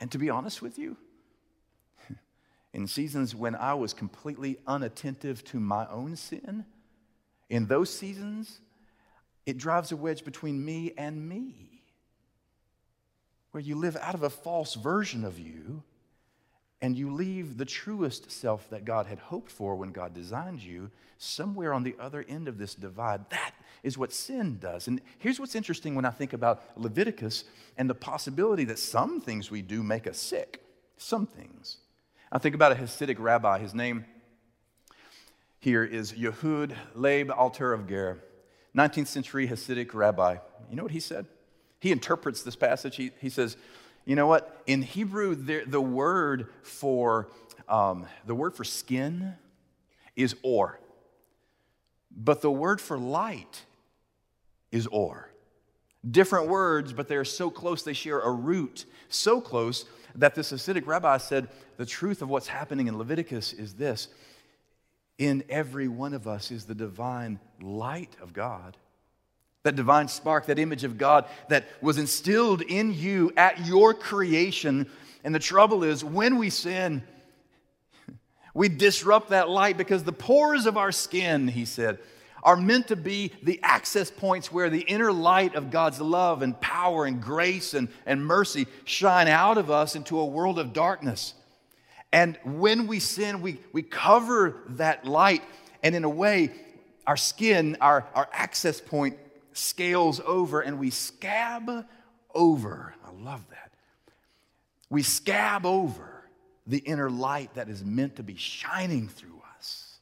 And 0.00 0.10
to 0.12 0.18
be 0.18 0.30
honest 0.30 0.60
with 0.60 0.78
you, 0.78 0.96
in 2.72 2.86
seasons 2.86 3.34
when 3.34 3.54
I 3.54 3.74
was 3.74 3.94
completely 3.94 4.58
unattentive 4.66 5.44
to 5.46 5.60
my 5.60 5.86
own 5.88 6.16
sin, 6.16 6.64
in 7.48 7.66
those 7.66 7.90
seasons, 7.90 8.60
it 9.46 9.58
drives 9.58 9.92
a 9.92 9.96
wedge 9.96 10.24
between 10.24 10.64
me 10.64 10.92
and 10.96 11.28
me 11.28 11.82
where 13.50 13.62
you 13.62 13.76
live 13.76 13.96
out 14.00 14.14
of 14.14 14.24
a 14.24 14.30
false 14.30 14.74
version 14.74 15.24
of 15.24 15.38
you 15.38 15.82
and 16.82 16.96
you 16.96 17.12
leave 17.12 17.56
the 17.56 17.64
truest 17.64 18.30
self 18.30 18.68
that 18.70 18.84
God 18.84 19.06
had 19.06 19.18
hoped 19.18 19.50
for 19.50 19.76
when 19.76 19.90
God 19.90 20.14
designed 20.14 20.62
you 20.62 20.90
somewhere 21.18 21.72
on 21.72 21.82
the 21.82 21.96
other 21.98 22.24
end 22.28 22.48
of 22.48 22.58
this 22.58 22.74
divide. 22.74 23.28
That 23.30 23.52
is 23.82 23.96
what 23.96 24.12
sin 24.12 24.58
does. 24.58 24.88
And 24.88 25.00
here's 25.18 25.40
what's 25.40 25.54
interesting 25.54 25.94
when 25.94 26.04
I 26.04 26.10
think 26.10 26.32
about 26.32 26.62
Leviticus 26.76 27.44
and 27.76 27.88
the 27.88 27.94
possibility 27.94 28.64
that 28.64 28.78
some 28.78 29.20
things 29.20 29.50
we 29.50 29.62
do 29.62 29.82
make 29.82 30.06
us 30.06 30.18
sick. 30.18 30.62
Some 30.96 31.26
things. 31.26 31.78
I 32.30 32.38
think 32.38 32.54
about 32.54 32.72
a 32.72 32.74
Hasidic 32.74 33.16
rabbi. 33.18 33.58
His 33.58 33.74
name 33.74 34.04
here 35.60 35.84
is 35.84 36.12
Yehudah 36.12 36.76
Leib 36.94 37.30
Alter 37.30 37.72
of 37.72 37.88
Ger, 37.88 38.18
19th 38.76 39.06
century 39.06 39.48
Hasidic 39.48 39.94
rabbi. 39.94 40.36
You 40.68 40.76
know 40.76 40.82
what 40.82 40.92
he 40.92 41.00
said? 41.00 41.26
he 41.84 41.92
interprets 41.92 42.42
this 42.42 42.56
passage. 42.56 42.96
He, 42.96 43.10
he 43.20 43.28
says, 43.28 43.58
you 44.04 44.16
know 44.16 44.26
what? 44.26 44.62
In 44.66 44.82
Hebrew, 44.82 45.34
the, 45.34 45.64
the 45.66 45.80
word 45.80 46.48
for 46.62 47.28
um, 47.68 48.06
the 48.26 48.34
word 48.34 48.54
for 48.54 48.64
skin 48.64 49.34
is 50.16 50.36
or, 50.42 50.78
but 52.10 52.42
the 52.42 52.50
word 52.50 52.80
for 52.80 52.98
light 52.98 53.64
is 54.70 54.86
or. 54.88 55.30
Different 56.08 56.48
words, 56.48 56.92
but 56.92 57.08
they're 57.08 57.24
so 57.24 57.48
close 57.48 57.82
they 57.82 57.94
share 57.94 58.20
a 58.20 58.30
root, 58.30 58.84
so 59.08 59.40
close 59.40 59.86
that 60.14 60.34
this 60.34 60.52
Hasidic 60.52 60.86
rabbi 60.86 61.16
said 61.16 61.48
the 61.78 61.86
truth 61.86 62.20
of 62.20 62.28
what's 62.28 62.48
happening 62.48 62.86
in 62.88 62.98
Leviticus 62.98 63.54
is 63.54 63.74
this: 63.74 64.08
in 65.16 65.42
every 65.48 65.88
one 65.88 66.12
of 66.12 66.28
us 66.28 66.50
is 66.50 66.66
the 66.66 66.74
divine 66.74 67.40
light 67.62 68.14
of 68.20 68.34
God 68.34 68.76
that 69.64 69.76
divine 69.76 70.08
spark, 70.08 70.44
that 70.46 70.58
image 70.58 70.84
of 70.84 70.98
God 70.98 71.24
that 71.48 71.64
was 71.80 71.96
instilled 71.96 72.60
in 72.60 72.92
you 72.92 73.32
at 73.34 73.64
your 73.64 73.94
creation. 73.94 74.86
And 75.24 75.34
the 75.34 75.38
trouble 75.38 75.82
is, 75.82 76.04
when 76.04 76.36
we 76.36 76.50
sin, 76.50 77.02
we 78.54 78.68
disrupt 78.68 79.30
that 79.30 79.48
light 79.48 79.78
because 79.78 80.04
the 80.04 80.12
pores 80.12 80.66
of 80.66 80.76
our 80.76 80.92
skin, 80.92 81.48
he 81.48 81.64
said, 81.64 81.98
are 82.42 82.56
meant 82.56 82.88
to 82.88 82.96
be 82.96 83.32
the 83.42 83.58
access 83.62 84.10
points 84.10 84.52
where 84.52 84.68
the 84.68 84.82
inner 84.82 85.10
light 85.10 85.54
of 85.54 85.70
God's 85.70 85.98
love 85.98 86.42
and 86.42 86.60
power 86.60 87.06
and 87.06 87.22
grace 87.22 87.72
and, 87.72 87.88
and 88.04 88.22
mercy 88.22 88.66
shine 88.84 89.28
out 89.28 89.56
of 89.56 89.70
us 89.70 89.96
into 89.96 90.18
a 90.18 90.26
world 90.26 90.58
of 90.58 90.74
darkness. 90.74 91.32
And 92.12 92.38
when 92.44 92.86
we 92.86 93.00
sin, 93.00 93.40
we, 93.40 93.60
we 93.72 93.80
cover 93.80 94.56
that 94.68 95.06
light, 95.06 95.42
and 95.82 95.94
in 95.94 96.04
a 96.04 96.08
way, 96.10 96.50
our 97.06 97.16
skin, 97.16 97.78
our, 97.80 98.06
our 98.14 98.28
access 98.30 98.78
point, 98.78 99.16
scales 99.54 100.20
over 100.24 100.60
and 100.60 100.78
we 100.78 100.90
scab 100.90 101.86
over. 102.34 102.94
I 103.04 103.10
love 103.22 103.48
that. 103.50 103.72
We 104.90 105.02
scab 105.02 105.64
over 105.64 106.28
the 106.66 106.78
inner 106.78 107.10
light 107.10 107.54
that 107.54 107.68
is 107.68 107.84
meant 107.84 108.16
to 108.16 108.22
be 108.22 108.36
shining 108.36 109.08
through 109.08 109.42
us. 109.58 109.98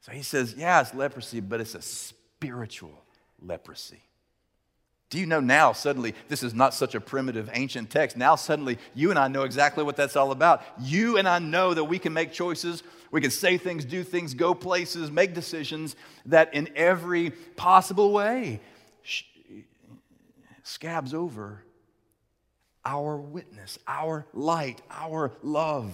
So 0.00 0.12
he 0.12 0.22
says, 0.22 0.54
yeah, 0.56 0.80
it's 0.80 0.94
leprosy, 0.94 1.40
but 1.40 1.60
it's 1.60 1.74
a 1.74 1.82
spiritual 1.82 3.04
leprosy. 3.40 4.02
Do 5.10 5.18
you 5.18 5.24
know 5.24 5.40
now, 5.40 5.72
suddenly, 5.72 6.14
this 6.28 6.42
is 6.42 6.52
not 6.52 6.74
such 6.74 6.94
a 6.94 7.00
primitive 7.00 7.48
ancient 7.54 7.88
text. 7.88 8.16
Now, 8.16 8.34
suddenly, 8.34 8.78
you 8.94 9.08
and 9.08 9.18
I 9.18 9.28
know 9.28 9.44
exactly 9.44 9.82
what 9.82 9.96
that's 9.96 10.16
all 10.16 10.32
about. 10.32 10.62
You 10.78 11.16
and 11.16 11.26
I 11.26 11.38
know 11.38 11.72
that 11.72 11.84
we 11.84 11.98
can 11.98 12.12
make 12.12 12.32
choices, 12.32 12.82
we 13.10 13.22
can 13.22 13.30
say 13.30 13.56
things, 13.56 13.86
do 13.86 14.04
things, 14.04 14.34
go 14.34 14.54
places, 14.54 15.10
make 15.10 15.32
decisions 15.32 15.96
that 16.26 16.52
in 16.52 16.68
every 16.76 17.30
possible 17.30 18.12
way 18.12 18.60
scabs 20.62 21.14
over 21.14 21.64
our 22.84 23.16
witness, 23.16 23.78
our 23.86 24.26
light, 24.34 24.82
our 24.90 25.32
love. 25.42 25.92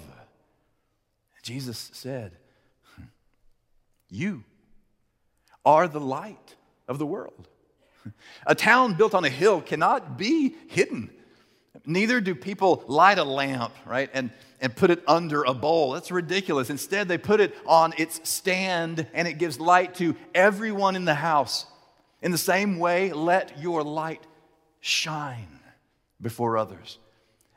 Jesus 1.43 1.91
said, 1.93 2.33
hmm, 2.97 3.05
You 4.09 4.43
are 5.65 5.87
the 5.87 6.01
light 6.01 6.57
of 6.89 6.99
the 6.99 7.07
world. 7.07 7.49
A 8.47 8.55
town 8.55 8.95
built 8.95 9.15
on 9.15 9.25
a 9.25 9.31
hill 9.31 9.61
cannot 9.61 10.19
be 10.19 10.55
hidden. 10.69 11.11
Neither 11.87 12.21
do 12.21 12.35
people 12.35 12.85
light 12.87 13.19
a 13.19 13.25
lamp, 13.25 13.75
right, 13.85 14.09
and, 14.15 14.31
and 14.61 14.75
put 14.75 14.91
it 14.91 15.03
under 15.07 15.45
a 15.45 15.53
bowl. 15.53 15.93
That's 15.93 16.11
ridiculous. 16.11 16.71
Instead, 16.71 17.09
they 17.09 17.19
put 17.19 17.41
it 17.41 17.55
on 17.67 17.93
its 17.99 18.27
stand 18.29 19.07
and 19.13 19.29
it 19.29 19.35
gives 19.35 19.61
light 19.61 19.95
to 19.97 20.17
everyone 20.35 20.97
in 20.97 21.05
the 21.05 21.15
house. 21.15 21.67
In 22.23 22.33
the 22.33 22.39
same 22.39 22.79
way, 22.79 23.13
let 23.13 23.59
your 23.59 23.83
light 23.83 24.27
shine 24.81 25.61
before 26.21 26.57
others, 26.57 26.99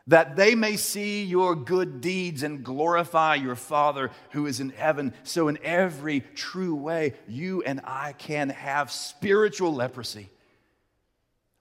that 0.07 0.36
they 0.36 0.55
may 0.55 0.75
see 0.75 1.23
your 1.23 1.55
good 1.55 2.01
deeds 2.01 2.43
and 2.43 2.65
glorify 2.65 3.36
your 3.36 3.55
Father 3.55 4.12
who 4.31 4.45
is 4.45 4.60
in 4.60 4.71
heaven. 4.71 5.13
So, 5.23 5.47
in 5.47 5.57
every 5.63 6.21
true 6.36 6.75
way, 6.75 7.13
you 7.29 7.63
and 7.63 7.79
I 7.86 8.13
can 8.13 8.49
have 8.49 8.91
spiritual 8.91 9.73
leprosy 9.73 10.29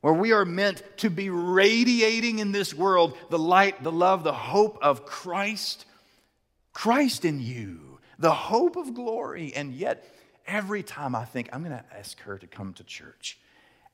where 0.00 0.14
we 0.14 0.32
are 0.32 0.44
meant 0.44 0.82
to 0.98 1.10
be 1.10 1.30
radiating 1.30 2.38
in 2.38 2.52
this 2.52 2.72
world 2.74 3.16
the 3.30 3.38
light, 3.38 3.82
the 3.82 3.92
love, 3.92 4.24
the 4.24 4.32
hope 4.32 4.78
of 4.82 5.04
Christ, 5.06 5.84
Christ 6.72 7.24
in 7.24 7.40
you, 7.40 7.98
the 8.18 8.32
hope 8.32 8.76
of 8.76 8.94
glory. 8.94 9.52
And 9.54 9.74
yet, 9.74 10.04
every 10.46 10.82
time 10.82 11.14
I 11.14 11.24
think 11.24 11.48
I'm 11.52 11.62
going 11.62 11.76
to 11.76 11.84
ask 11.96 12.20
her 12.20 12.38
to 12.38 12.46
come 12.46 12.72
to 12.74 12.84
church, 12.84 13.38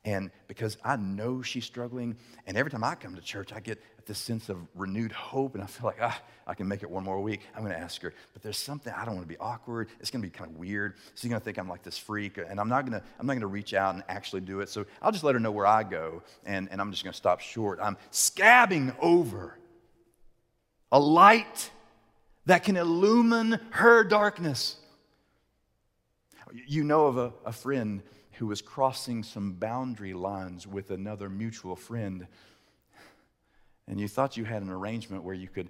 and 0.05 0.31
because 0.47 0.77
I 0.83 0.97
know 0.97 1.41
she's 1.41 1.63
struggling, 1.63 2.17
and 2.45 2.57
every 2.57 2.69
time 2.69 2.83
I 2.83 2.95
come 2.95 3.15
to 3.15 3.21
church, 3.21 3.53
I 3.53 3.61
get 3.61 3.81
this 4.05 4.17
sense 4.19 4.49
of 4.49 4.57
renewed 4.75 5.13
hope, 5.13 5.55
and 5.55 5.63
I 5.63 5.65
feel 5.65 5.85
like, 5.85 5.99
ah, 6.01 6.21
I 6.45 6.53
can 6.55 6.67
make 6.67 6.83
it 6.83 6.89
one 6.89 7.05
more 7.05 7.21
week. 7.21 7.41
I'm 7.55 7.61
going 7.61 7.73
to 7.73 7.79
ask 7.79 8.01
her. 8.01 8.13
But 8.33 8.41
there's 8.41 8.57
something, 8.57 8.91
I 8.91 9.05
don't 9.05 9.15
want 9.15 9.25
to 9.25 9.33
be 9.33 9.39
awkward. 9.39 9.87
It's 10.01 10.11
going 10.11 10.21
to 10.21 10.27
be 10.27 10.31
kind 10.31 10.51
of 10.51 10.57
weird. 10.57 10.95
She's 11.15 11.29
going 11.29 11.39
to 11.39 11.43
think 11.43 11.57
I'm 11.57 11.69
like 11.69 11.83
this 11.83 11.97
freak, 11.97 12.37
and 12.37 12.59
I'm 12.59 12.67
not 12.67 12.85
going 12.85 12.99
to, 12.99 13.05
I'm 13.17 13.25
not 13.25 13.33
going 13.33 13.41
to 13.41 13.47
reach 13.47 13.73
out 13.73 13.95
and 13.95 14.03
actually 14.09 14.41
do 14.41 14.59
it. 14.59 14.67
So 14.67 14.85
I'll 15.01 15.13
just 15.13 15.23
let 15.23 15.35
her 15.35 15.39
know 15.39 15.51
where 15.51 15.67
I 15.67 15.83
go, 15.83 16.21
and, 16.45 16.67
and 16.69 16.81
I'm 16.81 16.91
just 16.91 17.05
going 17.05 17.13
to 17.13 17.17
stop 17.17 17.39
short. 17.39 17.79
I'm 17.81 17.95
scabbing 18.11 18.93
over 18.99 19.57
a 20.91 20.99
light 20.99 21.71
that 22.45 22.65
can 22.65 22.75
illumine 22.75 23.57
her 23.69 24.03
darkness. 24.03 24.75
You 26.67 26.83
know 26.83 27.07
of 27.07 27.17
a, 27.17 27.33
a 27.45 27.53
friend 27.53 28.03
who 28.33 28.47
was 28.47 28.61
crossing 28.61 29.23
some 29.23 29.53
boundary 29.53 30.13
lines 30.13 30.67
with 30.67 30.91
another 30.91 31.29
mutual 31.29 31.75
friend. 31.75 32.27
And 33.87 33.99
you 33.99 34.07
thought 34.07 34.37
you 34.37 34.45
had 34.45 34.61
an 34.61 34.69
arrangement 34.69 35.23
where 35.23 35.35
you 35.35 35.47
could 35.47 35.69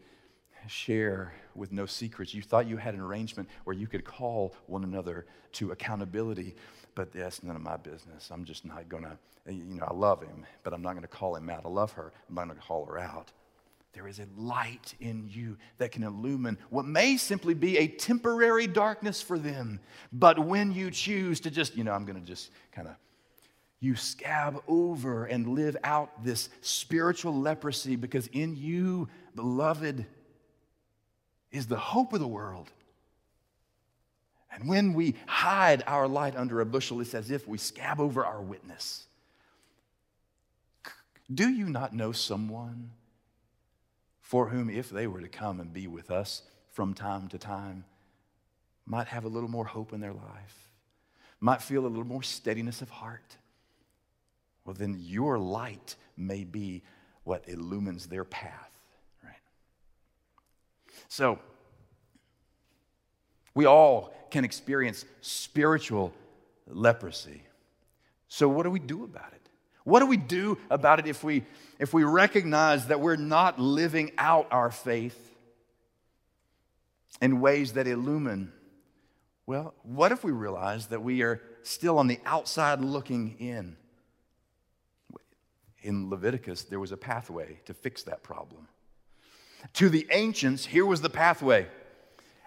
share 0.67 1.33
with 1.55 1.71
no 1.71 1.85
secrets. 1.85 2.33
You 2.33 2.41
thought 2.41 2.67
you 2.67 2.77
had 2.77 2.93
an 2.93 3.01
arrangement 3.01 3.49
where 3.63 3.75
you 3.75 3.87
could 3.87 4.05
call 4.05 4.55
one 4.67 4.83
another 4.83 5.25
to 5.53 5.71
accountability, 5.71 6.55
but 6.95 7.11
that's 7.11 7.43
none 7.43 7.55
of 7.55 7.61
my 7.61 7.77
business. 7.77 8.29
I'm 8.31 8.45
just 8.45 8.65
not 8.65 8.89
to, 9.03 9.17
you 9.53 9.75
know, 9.75 9.85
I 9.87 9.93
love 9.93 10.21
him, 10.21 10.45
but 10.63 10.73
I'm 10.73 10.81
not 10.81 10.93
to 11.01 11.07
call 11.07 11.35
him 11.35 11.49
out. 11.49 11.65
I 11.65 11.69
love 11.69 11.91
her, 11.93 12.13
I'm 12.29 12.35
not 12.35 12.55
to 12.55 12.55
call 12.55 12.85
her 12.85 12.97
out. 12.97 13.31
There 13.93 14.07
is 14.07 14.19
a 14.19 14.25
light 14.35 14.95
in 14.99 15.29
you 15.31 15.57
that 15.77 15.91
can 15.91 16.03
illumine 16.03 16.57
what 16.71 16.85
may 16.85 17.15
simply 17.15 17.53
be 17.53 17.77
a 17.77 17.87
temporary 17.87 18.65
darkness 18.65 19.21
for 19.21 19.37
them. 19.37 19.79
But 20.11 20.39
when 20.39 20.71
you 20.71 20.89
choose 20.89 21.39
to 21.41 21.51
just, 21.51 21.75
you 21.75 21.83
know, 21.83 21.93
I'm 21.93 22.05
going 22.05 22.19
to 22.19 22.25
just 22.25 22.49
kind 22.71 22.87
of, 22.87 22.95
you 23.79 23.95
scab 23.95 24.63
over 24.67 25.25
and 25.25 25.49
live 25.49 25.77
out 25.83 26.23
this 26.23 26.49
spiritual 26.61 27.39
leprosy 27.39 27.95
because 27.95 28.27
in 28.27 28.55
you, 28.55 29.09
beloved, 29.35 30.05
is 31.51 31.67
the 31.67 31.77
hope 31.77 32.13
of 32.13 32.19
the 32.19 32.27
world. 32.27 32.71
And 34.51 34.67
when 34.67 34.93
we 34.93 35.15
hide 35.27 35.83
our 35.85 36.07
light 36.07 36.35
under 36.35 36.61
a 36.61 36.65
bushel, 36.65 36.99
it's 37.01 37.13
as 37.13 37.29
if 37.29 37.47
we 37.47 37.59
scab 37.59 37.99
over 37.99 38.25
our 38.25 38.41
witness. 38.41 39.05
Do 41.31 41.49
you 41.49 41.65
not 41.69 41.93
know 41.93 42.11
someone 42.11 42.91
for 44.33 44.47
whom, 44.47 44.67
if 44.67 44.89
they 44.89 45.05
were 45.05 45.21
to 45.21 45.27
come 45.27 45.59
and 45.59 45.71
be 45.71 45.85
with 45.85 46.09
us 46.09 46.41
from 46.71 46.95
time 46.95 47.27
to 47.27 47.37
time, 47.37 47.85
might 48.83 49.05
have 49.05 49.25
a 49.25 49.27
little 49.27 49.47
more 49.47 49.63
hope 49.63 49.93
in 49.93 49.99
their 49.99 50.11
life, 50.11 50.71
might 51.39 51.61
feel 51.61 51.85
a 51.85 51.87
little 51.87 52.03
more 52.03 52.23
steadiness 52.23 52.81
of 52.81 52.89
heart? 52.89 53.37
Well, 54.65 54.73
then 54.73 54.97
your 54.99 55.37
light 55.37 55.95
may 56.17 56.45
be 56.45 56.81
what 57.25 57.47
illumines 57.47 58.07
their 58.07 58.23
path, 58.23 58.71
right? 59.23 59.35
So, 61.09 61.37
we 63.53 63.65
all 63.65 64.15
can 64.31 64.43
experience 64.43 65.05
spiritual 65.21 66.11
leprosy. 66.65 67.43
So, 68.29 68.49
what 68.49 68.63
do 68.63 68.71
we 68.71 68.79
do 68.79 69.03
about 69.03 69.31
it? 69.33 69.42
What 69.83 69.99
do 69.99 70.05
we 70.05 70.17
do 70.17 70.57
about 70.69 70.99
it 70.99 71.07
if 71.07 71.23
we, 71.23 71.43
if 71.79 71.93
we 71.93 72.03
recognize 72.03 72.87
that 72.87 72.99
we're 72.99 73.15
not 73.15 73.59
living 73.59 74.11
out 74.17 74.47
our 74.51 74.71
faith 74.71 75.19
in 77.21 77.41
ways 77.41 77.73
that 77.73 77.87
illumine? 77.87 78.51
Well, 79.45 79.73
what 79.83 80.11
if 80.11 80.23
we 80.23 80.31
realize 80.31 80.87
that 80.87 81.01
we 81.01 81.21
are 81.21 81.41
still 81.63 81.99
on 81.99 82.07
the 82.07 82.19
outside 82.25 82.79
looking 82.79 83.35
in? 83.39 83.75
In 85.81 86.09
Leviticus, 86.09 86.63
there 86.63 86.79
was 86.79 86.93
a 86.93 86.97
pathway 86.97 87.59
to 87.65 87.73
fix 87.73 88.03
that 88.03 88.23
problem. 88.23 88.69
To 89.73 89.89
the 89.89 90.07
ancients, 90.11 90.65
here 90.65 90.85
was 90.85 91.01
the 91.01 91.09
pathway. 91.09 91.67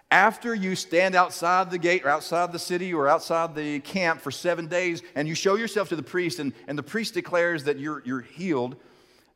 After 0.09 0.55
you 0.55 0.75
stand 0.75 1.15
outside 1.15 1.69
the 1.69 1.77
gate 1.77 2.05
or 2.05 2.09
outside 2.09 2.53
the 2.53 2.59
city 2.59 2.93
or 2.93 3.09
outside 3.09 3.55
the 3.55 3.81
camp 3.81 4.21
for 4.21 4.31
seven 4.31 4.67
days 4.67 5.01
and 5.15 5.27
you 5.27 5.35
show 5.35 5.55
yourself 5.55 5.89
to 5.89 5.97
the 5.97 6.03
priest 6.03 6.39
and, 6.39 6.53
and 6.67 6.77
the 6.77 6.83
priest 6.83 7.13
declares 7.13 7.65
that 7.65 7.77
you're, 7.77 8.01
you're 8.05 8.21
healed, 8.21 8.77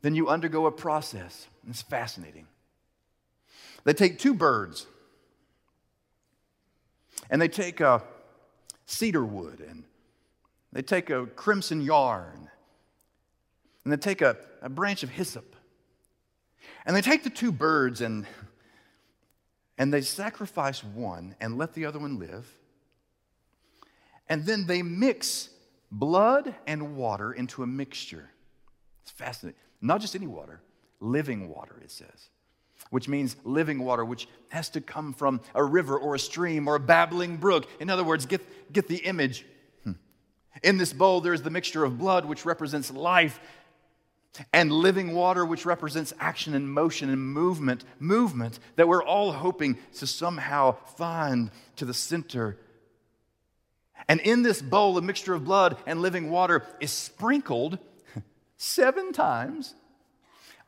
then 0.00 0.14
you 0.14 0.28
undergo 0.28 0.66
a 0.66 0.72
process. 0.72 1.46
It's 1.68 1.82
fascinating. 1.82 2.46
They 3.84 3.92
take 3.92 4.18
two 4.18 4.32
birds 4.32 4.86
and 7.28 7.40
they 7.40 7.48
take 7.48 7.80
a 7.80 8.02
cedar 8.86 9.24
wood 9.24 9.60
and 9.60 9.84
they 10.72 10.82
take 10.82 11.10
a 11.10 11.26
crimson 11.26 11.82
yarn 11.82 12.48
and 13.84 13.92
they 13.92 13.98
take 13.98 14.22
a, 14.22 14.36
a 14.62 14.70
branch 14.70 15.02
of 15.02 15.10
hyssop 15.10 15.54
and 16.86 16.96
they 16.96 17.02
take 17.02 17.24
the 17.24 17.30
two 17.30 17.52
birds 17.52 18.00
and 18.00 18.26
and 19.78 19.92
they 19.92 20.02
sacrifice 20.02 20.84
one 20.84 21.34
and 21.40 21.58
let 21.58 21.74
the 21.74 21.86
other 21.86 21.98
one 21.98 22.18
live. 22.18 22.46
And 24.28 24.46
then 24.46 24.66
they 24.66 24.82
mix 24.82 25.48
blood 25.90 26.54
and 26.66 26.96
water 26.96 27.32
into 27.32 27.62
a 27.62 27.66
mixture. 27.66 28.30
It's 29.02 29.10
fascinating. 29.10 29.60
Not 29.80 30.00
just 30.00 30.14
any 30.14 30.26
water, 30.26 30.62
living 31.00 31.48
water, 31.48 31.76
it 31.82 31.90
says, 31.90 32.30
which 32.90 33.08
means 33.08 33.36
living 33.44 33.80
water, 33.80 34.04
which 34.04 34.28
has 34.48 34.70
to 34.70 34.80
come 34.80 35.12
from 35.12 35.40
a 35.54 35.64
river 35.64 35.98
or 35.98 36.14
a 36.14 36.18
stream 36.18 36.68
or 36.68 36.76
a 36.76 36.80
babbling 36.80 37.36
brook. 37.36 37.66
In 37.80 37.90
other 37.90 38.04
words, 38.04 38.26
get, 38.26 38.72
get 38.72 38.88
the 38.88 38.98
image. 38.98 39.44
Hmm. 39.84 39.92
In 40.62 40.78
this 40.78 40.92
bowl, 40.92 41.20
there's 41.20 41.42
the 41.42 41.50
mixture 41.50 41.84
of 41.84 41.98
blood, 41.98 42.24
which 42.24 42.44
represents 42.46 42.90
life, 42.90 43.40
and 44.52 44.72
living 44.72 45.12
water, 45.12 45.44
which 45.44 45.66
represents 45.66 46.12
action 46.18 46.54
and 46.54 46.70
motion 46.70 47.10
and 47.10 47.20
movement, 47.20 47.84
movement 47.98 48.58
that 48.76 48.88
we're 48.88 49.04
all 49.04 49.32
hoping 49.32 49.76
to 49.96 50.06
somehow 50.06 50.72
find 50.96 51.50
to 51.76 51.84
the 51.84 51.94
center. 51.94 52.56
And 54.08 54.20
in 54.20 54.42
this 54.42 54.62
bowl, 54.62 54.96
a 54.98 55.02
mixture 55.02 55.34
of 55.34 55.44
blood 55.44 55.76
and 55.86 56.00
living 56.00 56.30
water 56.30 56.64
is 56.80 56.90
sprinkled 56.90 57.78
seven 58.56 59.12
times 59.12 59.74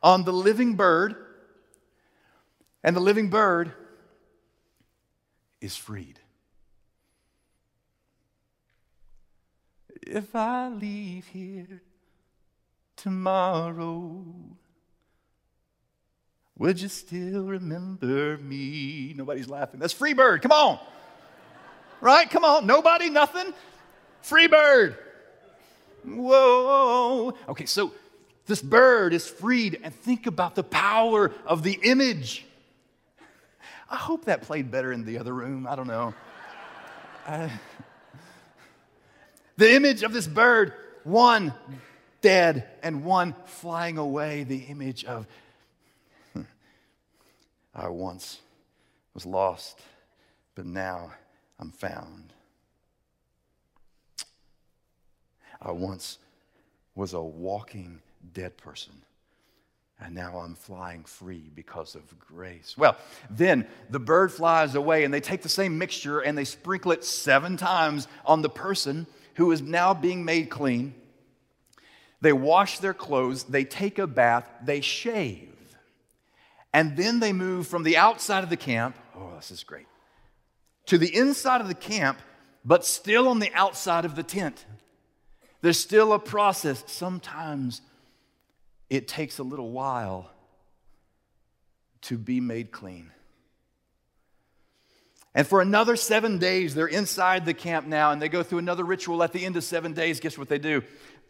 on 0.03 0.23
the 0.23 0.33
living 0.33 0.75
bird, 0.75 1.15
and 2.83 2.95
the 2.95 3.01
living 3.01 3.29
bird 3.29 3.71
is 5.59 5.75
freed. 5.75 6.19
If 10.05 10.35
I 10.35 10.69
leave 10.69 11.25
here 11.25 11.81
tomorrow. 13.05 14.25
Would 16.57 16.81
you 16.81 16.87
still 16.87 17.43
remember 17.43 18.39
me? 18.39 19.13
Nobody's 19.15 19.47
laughing. 19.47 19.79
That's 19.79 19.93
Freebird. 19.93 20.41
Come 20.41 20.51
on. 20.51 20.79
Right? 22.01 22.27
Come 22.27 22.43
on. 22.43 22.65
Nobody, 22.65 23.11
nothing. 23.11 23.53
Freebird. 24.23 24.97
Whoa. 26.03 27.37
Okay, 27.47 27.67
so 27.67 27.93
this 28.47 28.63
bird 28.63 29.13
is 29.13 29.27
freed, 29.27 29.81
and 29.83 29.93
think 29.93 30.25
about 30.25 30.55
the 30.55 30.63
power 30.63 31.31
of 31.45 31.61
the 31.61 31.77
image. 31.83 32.43
I 33.87 33.97
hope 33.97 34.25
that 34.25 34.41
played 34.41 34.71
better 34.71 34.91
in 34.91 35.05
the 35.05 35.19
other 35.19 35.33
room. 35.35 35.67
I 35.67 35.75
don't 35.75 35.87
know. 35.87 36.15
Uh, 37.27 37.49
the 39.57 39.75
image 39.75 40.01
of 40.01 40.11
this 40.11 40.25
bird, 40.25 40.73
one 41.03 41.53
dead 42.25 42.67
and 42.81 43.05
one 43.05 43.35
flying 43.45 43.99
away, 43.99 44.43
the 44.43 44.57
image 44.57 45.05
of 45.05 45.27
hmm, 46.33 46.41
I 47.75 47.87
once 47.89 48.39
was 49.13 49.27
lost, 49.27 49.79
but 50.55 50.65
now 50.65 51.11
I'm 51.59 51.69
found. 51.69 52.33
I 55.61 55.71
once 55.71 56.17
was 56.95 57.13
a 57.13 57.21
walking 57.21 58.01
dead 58.33 58.57
person, 58.57 58.93
and 59.99 60.15
now 60.15 60.39
I'm 60.39 60.55
flying 60.55 61.03
free 61.03 61.51
because 61.53 61.93
of 61.93 62.19
grace. 62.19 62.75
Well, 62.75 62.97
then 63.29 63.67
the 63.91 63.99
bird 63.99 64.31
flies 64.31 64.73
away, 64.73 65.03
and 65.03 65.13
they 65.13 65.21
take 65.21 65.43
the 65.43 65.49
same 65.49 65.77
mixture 65.77 66.21
and 66.21 66.35
they 66.35 66.43
sprinkle 66.43 66.91
it 66.91 67.03
seven 67.03 67.55
times 67.55 68.07
on 68.25 68.41
the 68.41 68.49
person 68.49 69.05
who 69.35 69.51
is 69.51 69.61
now 69.61 69.93
being 69.93 70.25
made 70.25 70.49
clean. 70.49 70.95
They 72.25 72.33
wash 72.33 72.79
their 72.79 72.95
clothes, 72.95 73.43
they 73.43 73.65
take 73.65 73.99
a 73.99 74.07
bath, 74.07 74.49
they 74.63 74.81
shave. 74.81 75.53
And 76.73 76.97
then 76.97 77.19
they 77.19 77.33
move 77.33 77.67
from 77.67 77.83
the 77.83 77.97
outside 77.97 78.43
of 78.43 78.49
the 78.49 78.57
camp, 78.57 78.97
oh, 79.15 79.35
this 79.35 79.51
is 79.51 79.63
great, 79.63 79.85
to 80.87 80.97
the 80.97 81.15
inside 81.15 81.61
of 81.61 81.67
the 81.67 81.75
camp, 81.75 82.17
but 82.65 82.83
still 82.83 83.27
on 83.27 83.37
the 83.37 83.53
outside 83.53 84.05
of 84.05 84.15
the 84.15 84.23
tent. 84.23 84.65
There's 85.61 85.79
still 85.79 86.13
a 86.13 86.17
process. 86.17 86.83
Sometimes 86.87 87.81
it 88.89 89.07
takes 89.07 89.37
a 89.37 89.43
little 89.43 89.69
while 89.69 90.31
to 92.01 92.17
be 92.17 92.39
made 92.39 92.71
clean. 92.71 93.11
And 95.35 95.45
for 95.45 95.61
another 95.61 95.97
seven 95.97 96.39
days, 96.39 96.73
they're 96.73 96.87
inside 96.87 97.45
the 97.45 97.53
camp 97.53 97.85
now, 97.85 98.11
and 98.11 98.21
they 98.21 98.29
go 98.29 98.41
through 98.41 98.59
another 98.59 98.85
ritual. 98.85 99.21
At 99.21 99.33
the 99.33 99.45
end 99.45 99.57
of 99.57 99.65
seven 99.65 99.91
days, 99.91 100.21
guess 100.21 100.37
what 100.37 100.47
they 100.47 100.57
do? 100.57 100.81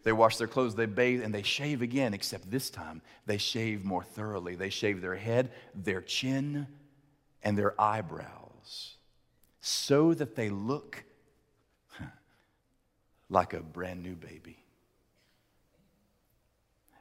They 0.06 0.12
wash 0.12 0.38
their 0.38 0.48
clothes, 0.48 0.76
they 0.76 0.86
bathe, 0.86 1.24
and 1.24 1.34
they 1.34 1.42
shave 1.42 1.82
again, 1.82 2.14
except 2.14 2.52
this 2.52 2.70
time 2.70 3.02
they 3.26 3.40
shave 3.40 3.84
more 3.84 4.04
thoroughly. 4.04 4.54
They 4.54 4.70
shave 4.70 5.02
their 5.02 5.16
head, 5.16 5.52
their 5.74 6.00
chin, 6.00 6.68
and 7.42 7.58
their 7.58 7.80
eyebrows 7.82 8.98
so 9.62 10.14
that 10.14 10.36
they 10.36 10.52
look 10.52 11.04
like 13.30 13.56
a 13.56 13.62
brand 13.62 14.04
new 14.04 14.16
baby. 14.16 14.60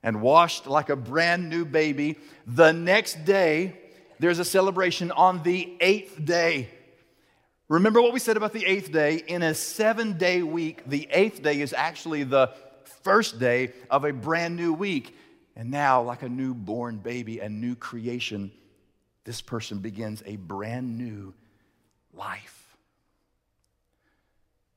And 0.03 0.23
washed 0.23 0.67
like 0.67 0.89
a 0.89 0.97
brand 0.97 1.51
new 1.51 1.67
baby, 1.67 2.17
the 2.47 2.73
next 2.73 3.27
day, 3.27 3.79
there's 4.19 4.39
a 4.39 4.47
celebration 4.47 5.11
on 5.11 5.43
the 5.43 5.77
eighth 5.79 6.25
day. 6.25 6.71
Remember 7.69 8.01
what 8.01 8.15
we 8.15 8.19
said 8.19 8.39
about 8.39 8.53
the 8.55 8.65
eighth 8.65 8.93
day? 8.93 9.23
In 9.27 9.43
a 9.43 9.55
seven 9.55 10.17
day 10.17 10.43
week, 10.43 10.83
the 10.87 11.07
eighth 11.11 11.43
day 11.43 11.61
is 11.61 11.75
actually 11.75 12.25
the 12.25 12.55
first 13.05 13.39
day 13.39 13.73
of 13.91 14.05
a 14.05 14.13
brand 14.13 14.57
new 14.57 14.73
week. 14.73 15.17
And 15.55 15.71
now, 15.71 16.03
like 16.03 16.23
a 16.23 16.29
newborn 16.29 16.97
baby, 16.97 17.39
a 17.39 17.49
new 17.49 17.77
creation, 17.77 18.51
this 19.23 19.41
person 19.41 19.79
begins 19.79 20.23
a 20.27 20.35
brand 20.35 20.99
new 20.99 21.33
life. 22.13 22.77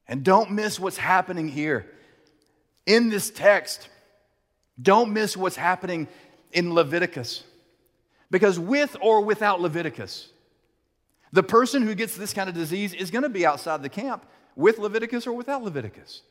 And 0.07 0.23
don't 0.23 0.51
miss 0.51 0.79
what's 0.79 0.97
happening 0.97 1.47
here. 1.47 1.87
In 2.85 3.09
this 3.09 3.31
text, 3.31 3.89
don't 4.79 5.11
miss 5.13 5.35
what's 5.35 5.55
happening 5.55 6.07
in 6.51 6.73
Leviticus. 6.73 7.43
Because 8.29 8.59
with 8.59 8.95
or 9.01 9.21
without 9.21 9.59
Leviticus, 9.59 10.29
the 11.31 11.43
person 11.43 11.81
who 11.81 11.95
gets 11.95 12.15
this 12.15 12.33
kind 12.33 12.49
of 12.49 12.55
disease 12.55 12.93
is 12.93 13.11
going 13.11 13.23
to 13.23 13.29
be 13.29 13.45
outside 13.45 13.81
the 13.81 13.89
camp 13.89 14.25
with 14.55 14.77
Leviticus 14.77 15.27
or 15.27 15.33
without 15.33 15.63
Leviticus. 15.63 16.21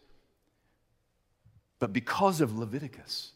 But 1.79 1.93
because 1.93 2.41
of 2.41 2.59
Leviticus, 2.59 3.33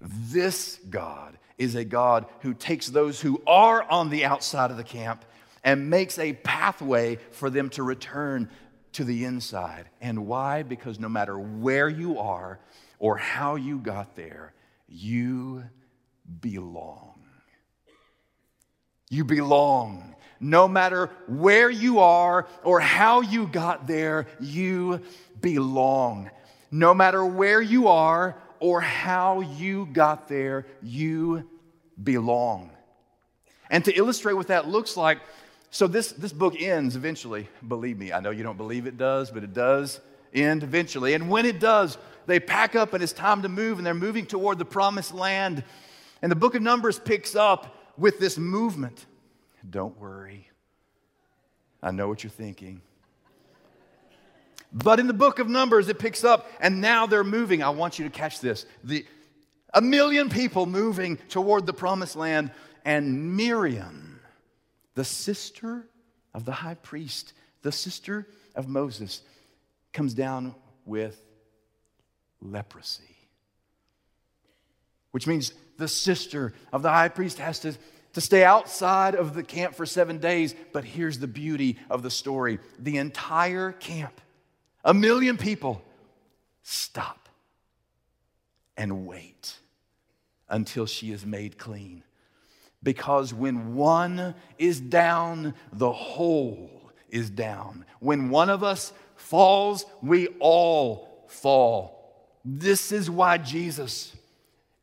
this 0.00 0.78
God 0.88 1.38
is 1.58 1.74
a 1.74 1.84
God 1.84 2.26
who 2.40 2.54
takes 2.54 2.88
those 2.88 3.20
who 3.20 3.42
are 3.46 3.82
on 3.82 4.08
the 4.08 4.24
outside 4.24 4.70
of 4.70 4.76
the 4.78 4.84
camp 4.84 5.24
and 5.62 5.90
makes 5.90 6.18
a 6.18 6.32
pathway 6.32 7.18
for 7.32 7.50
them 7.50 7.68
to 7.70 7.82
return 7.82 8.48
to 8.92 9.04
the 9.04 9.24
inside. 9.24 9.88
And 10.00 10.26
why? 10.26 10.62
Because 10.62 10.98
no 10.98 11.08
matter 11.08 11.38
where 11.38 11.88
you 11.88 12.18
are 12.18 12.58
or 12.98 13.16
how 13.16 13.56
you 13.56 13.78
got 13.78 14.16
there, 14.16 14.54
you 14.88 15.64
belong. 16.40 17.20
You 19.10 19.24
belong. 19.24 20.14
No 20.40 20.66
matter 20.66 21.10
where 21.28 21.68
you 21.68 21.98
are 21.98 22.48
or 22.64 22.80
how 22.80 23.20
you 23.20 23.46
got 23.46 23.86
there, 23.86 24.26
you 24.40 25.02
belong. 25.40 26.30
No 26.70 26.94
matter 26.94 27.24
where 27.24 27.60
you 27.60 27.88
are 27.88 28.36
or 28.60 28.80
how 28.80 29.40
you 29.40 29.86
got 29.92 30.28
there, 30.28 30.66
you 30.82 31.48
belong. 32.02 32.70
And 33.70 33.84
to 33.84 33.92
illustrate 33.92 34.34
what 34.34 34.48
that 34.48 34.68
looks 34.68 34.96
like, 34.96 35.18
so 35.70 35.86
this, 35.86 36.12
this 36.12 36.32
book 36.32 36.60
ends 36.60 36.96
eventually. 36.96 37.48
Believe 37.66 37.96
me, 37.98 38.12
I 38.12 38.20
know 38.20 38.30
you 38.30 38.42
don't 38.42 38.56
believe 38.56 38.86
it 38.86 38.98
does, 38.98 39.30
but 39.30 39.44
it 39.44 39.54
does 39.54 40.00
end 40.34 40.62
eventually. 40.62 41.14
And 41.14 41.30
when 41.30 41.46
it 41.46 41.60
does, 41.60 41.96
they 42.26 42.40
pack 42.40 42.74
up 42.76 42.92
and 42.92 43.02
it's 43.02 43.12
time 43.12 43.42
to 43.42 43.48
move, 43.48 43.78
and 43.78 43.86
they're 43.86 43.94
moving 43.94 44.26
toward 44.26 44.58
the 44.58 44.64
promised 44.64 45.14
land. 45.14 45.64
And 46.22 46.30
the 46.30 46.36
book 46.36 46.54
of 46.54 46.62
Numbers 46.62 46.98
picks 46.98 47.34
up 47.34 47.76
with 47.96 48.18
this 48.18 48.36
movement. 48.38 49.06
Don't 49.68 49.98
worry. 49.98 50.48
I 51.82 51.92
know 51.92 52.08
what 52.08 52.22
you're 52.22 52.30
thinking. 52.30 52.82
But 54.72 55.00
in 55.00 55.06
the 55.06 55.14
book 55.14 55.38
of 55.38 55.48
Numbers, 55.48 55.88
it 55.88 55.98
picks 55.98 56.22
up, 56.24 56.50
and 56.60 56.80
now 56.80 57.06
they're 57.06 57.24
moving. 57.24 57.62
I 57.62 57.70
want 57.70 57.98
you 57.98 58.04
to 58.04 58.10
catch 58.10 58.40
this. 58.40 58.66
The, 58.84 59.04
a 59.74 59.80
million 59.80 60.30
people 60.30 60.66
moving 60.66 61.16
toward 61.28 61.66
the 61.66 61.72
promised 61.72 62.16
land, 62.16 62.52
and 62.84 63.36
Miriam, 63.36 64.20
the 64.94 65.04
sister 65.04 65.88
of 66.34 66.44
the 66.44 66.52
high 66.52 66.74
priest, 66.74 67.32
the 67.62 67.72
sister 67.72 68.28
of 68.54 68.68
Moses, 68.68 69.22
comes 69.92 70.14
down 70.14 70.54
with 70.84 71.20
leprosy. 72.40 73.16
Which 75.10 75.26
means 75.26 75.52
the 75.78 75.88
sister 75.88 76.52
of 76.72 76.82
the 76.82 76.90
high 76.90 77.08
priest 77.08 77.38
has 77.38 77.58
to 77.60 77.74
to 78.12 78.20
stay 78.20 78.44
outside 78.44 79.14
of 79.14 79.34
the 79.34 79.42
camp 79.42 79.74
for 79.74 79.86
seven 79.86 80.18
days. 80.18 80.54
But 80.72 80.84
here's 80.84 81.18
the 81.18 81.26
beauty 81.26 81.78
of 81.88 82.02
the 82.02 82.10
story 82.10 82.58
the 82.78 82.96
entire 82.96 83.72
camp, 83.72 84.20
a 84.84 84.94
million 84.94 85.36
people, 85.36 85.82
stop 86.62 87.28
and 88.76 89.06
wait 89.06 89.58
until 90.48 90.86
she 90.86 91.12
is 91.12 91.24
made 91.24 91.58
clean. 91.58 92.02
Because 92.82 93.34
when 93.34 93.74
one 93.74 94.34
is 94.58 94.80
down, 94.80 95.54
the 95.72 95.92
whole 95.92 96.70
is 97.10 97.28
down. 97.28 97.84
When 97.98 98.30
one 98.30 98.48
of 98.48 98.64
us 98.64 98.92
falls, 99.16 99.84
we 100.02 100.28
all 100.38 101.26
fall. 101.28 102.00
This 102.44 102.90
is 102.90 103.10
why 103.10 103.36
Jesus, 103.36 104.16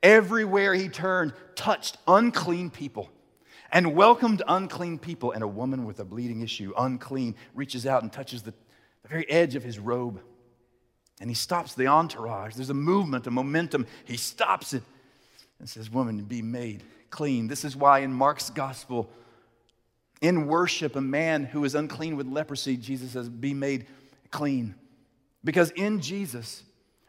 everywhere 0.04 0.76
he 0.76 0.90
turned, 0.90 1.34
touched 1.56 1.98
unclean 2.08 2.70
people 2.70 3.10
and 3.72 3.96
welcomed 3.96 4.44
unclean 4.48 5.00
people. 5.00 5.32
And 5.32 5.44
a 5.44 5.48
woman 5.48 5.86
with 5.86 6.00
a 6.00 6.06
bleeding 6.06 6.42
issue, 6.42 6.74
unclean, 6.78 7.36
reaches 7.56 7.88
out 7.88 8.04
and 8.04 8.14
touches 8.14 8.44
the, 8.44 8.54
the 9.08 9.13
very 9.13 9.30
edge 9.30 9.56
of 9.56 9.63
his 9.63 9.80
robe. 9.80 10.20
And 11.20 11.30
he 11.30 11.34
stops 11.34 11.74
the 11.74 11.88
entourage. 11.88 12.56
There's 12.56 12.70
a 12.70 12.76
movement, 12.76 13.26
a 13.26 13.32
momentum. 13.32 13.88
He 14.06 14.17
stops 14.17 14.74
it 14.74 14.84
and 15.60 15.67
says, 15.67 15.89
Woman, 15.89 16.24
be 16.24 16.41
made 16.41 16.84
clean. 17.10 17.48
This 17.48 17.65
is 17.65 17.76
why 17.76 18.00
in 18.00 18.13
Mark's 18.13 18.50
gospel, 18.50 19.10
in 20.22 20.48
worship, 20.48 20.96
a 20.96 21.02
man 21.02 21.46
who 21.46 21.63
is 21.63 21.74
unclean 21.74 22.17
with 22.17 22.28
leprosy, 22.28 22.78
Jesus 22.78 23.12
says, 23.12 23.30
Be 23.30 23.54
made 23.54 23.88
clean. 24.30 24.76
Because 25.43 25.72
in 25.72 26.02
Jesus, 26.02 26.63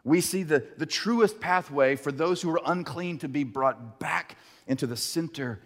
we 0.05 0.21
see 0.21 0.43
the, 0.43 0.65
the 0.79 0.87
truest 0.87 1.41
pathway 1.41 1.97
for 1.97 2.13
those 2.13 2.41
who 2.41 2.51
are 2.51 2.61
unclean 2.65 3.19
to 3.19 3.29
be 3.29 3.45
brought 3.45 3.99
back 3.99 4.37
into 4.67 4.87
the 4.87 4.97
center 4.97 5.61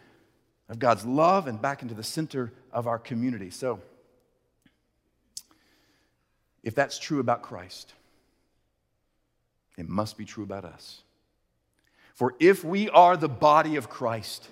of 0.68 0.78
God's 0.78 1.04
love 1.04 1.46
and 1.46 1.60
back 1.60 1.82
into 1.82 1.94
the 1.94 2.02
center 2.02 2.52
of 2.72 2.86
our 2.86 2.98
community. 2.98 3.50
So, 3.50 3.80
if 6.62 6.74
that's 6.74 6.98
true 6.98 7.20
about 7.20 7.42
Christ, 7.42 7.92
it 9.76 9.88
must 9.88 10.16
be 10.16 10.24
true 10.24 10.44
about 10.44 10.64
us. 10.64 11.02
For 12.14 12.34
if 12.38 12.62
we 12.62 12.88
are 12.90 13.16
the 13.16 13.28
body 13.28 13.76
of 13.76 13.88
Christ, 13.88 14.48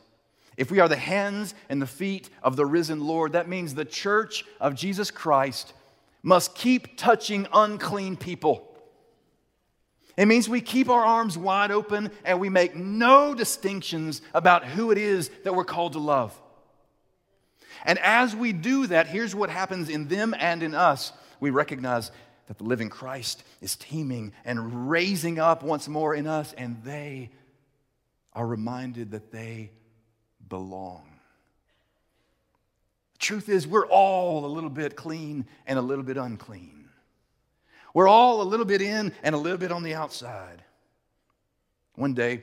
if 0.57 0.71
we 0.71 0.81
are 0.81 0.89
the 0.89 0.97
hands 0.97 1.55
and 1.69 1.81
the 1.81 1.87
feet 1.87 2.31
of 2.43 2.57
the 2.57 2.67
risen 2.67 3.01
Lord, 3.01 3.33
that 3.33 3.49
means 3.49 3.75
the 3.75 3.85
church 3.85 4.45
of 4.61 4.75
Jesus 4.75 5.11
Christ 5.11 5.73
must 6.23 6.55
keep 6.55 6.97
touching 6.97 7.47
unclean 7.53 8.17
people 8.17 8.71
it 10.21 10.27
means 10.27 10.51
we 10.51 10.61
keep 10.61 10.91
our 10.91 11.03
arms 11.03 11.39
wide 11.39 11.71
open 11.71 12.11
and 12.27 12.41
we 12.41 12.51
make 12.51 12.77
no 12.77 13.35
distinctions 13.35 14.21
about 14.35 14.67
who 14.67 14.91
it 14.91 14.99
is 14.99 15.31
that 15.45 15.55
we're 15.55 15.65
called 15.65 15.95
to 15.95 15.99
love. 15.99 16.39
And 17.87 17.99
as 18.01 18.37
we 18.37 18.53
do 18.53 18.87
that, 18.89 19.07
here's 19.07 19.35
what 19.35 19.49
happens 19.49 19.89
in 19.89 20.09
them 20.09 20.35
and 20.39 20.63
in 20.63 20.75
us. 20.75 21.15
We 21.41 21.51
recognize 21.51 22.11
that 22.47 22.59
the 22.59 22.65
living 22.65 22.89
Christ 22.91 23.43
is 23.61 23.77
teeming 23.77 24.33
and 24.45 24.91
raising 24.91 25.39
up 25.39 25.63
once 25.63 25.89
more 25.89 26.15
in 26.15 26.27
us, 26.27 26.53
and 26.53 26.83
they 26.85 27.31
are 28.33 28.47
reminded 28.47 29.13
that 29.13 29.33
they 29.33 29.71
belong. 30.49 31.05
The 33.15 33.19
truth 33.19 33.49
is, 33.49 33.67
we're 33.67 33.87
all 33.87 34.45
a 34.45 34.49
little 34.49 34.71
bit 34.71 34.97
clean 34.97 35.47
and 35.67 35.79
a 35.79 35.83
little 35.83 36.05
bit 36.05 36.17
unclean. 36.17 36.89
We're 37.95 38.09
all 38.09 38.43
a 38.43 38.45
little 38.45 38.67
bit 38.67 38.83
in 38.83 39.13
and 39.23 39.35
a 39.35 39.39
little 39.39 39.59
bit 39.59 39.73
on 39.73 39.83
the 39.83 39.95
outside. 39.95 40.63
One 41.95 42.15
day, 42.15 42.43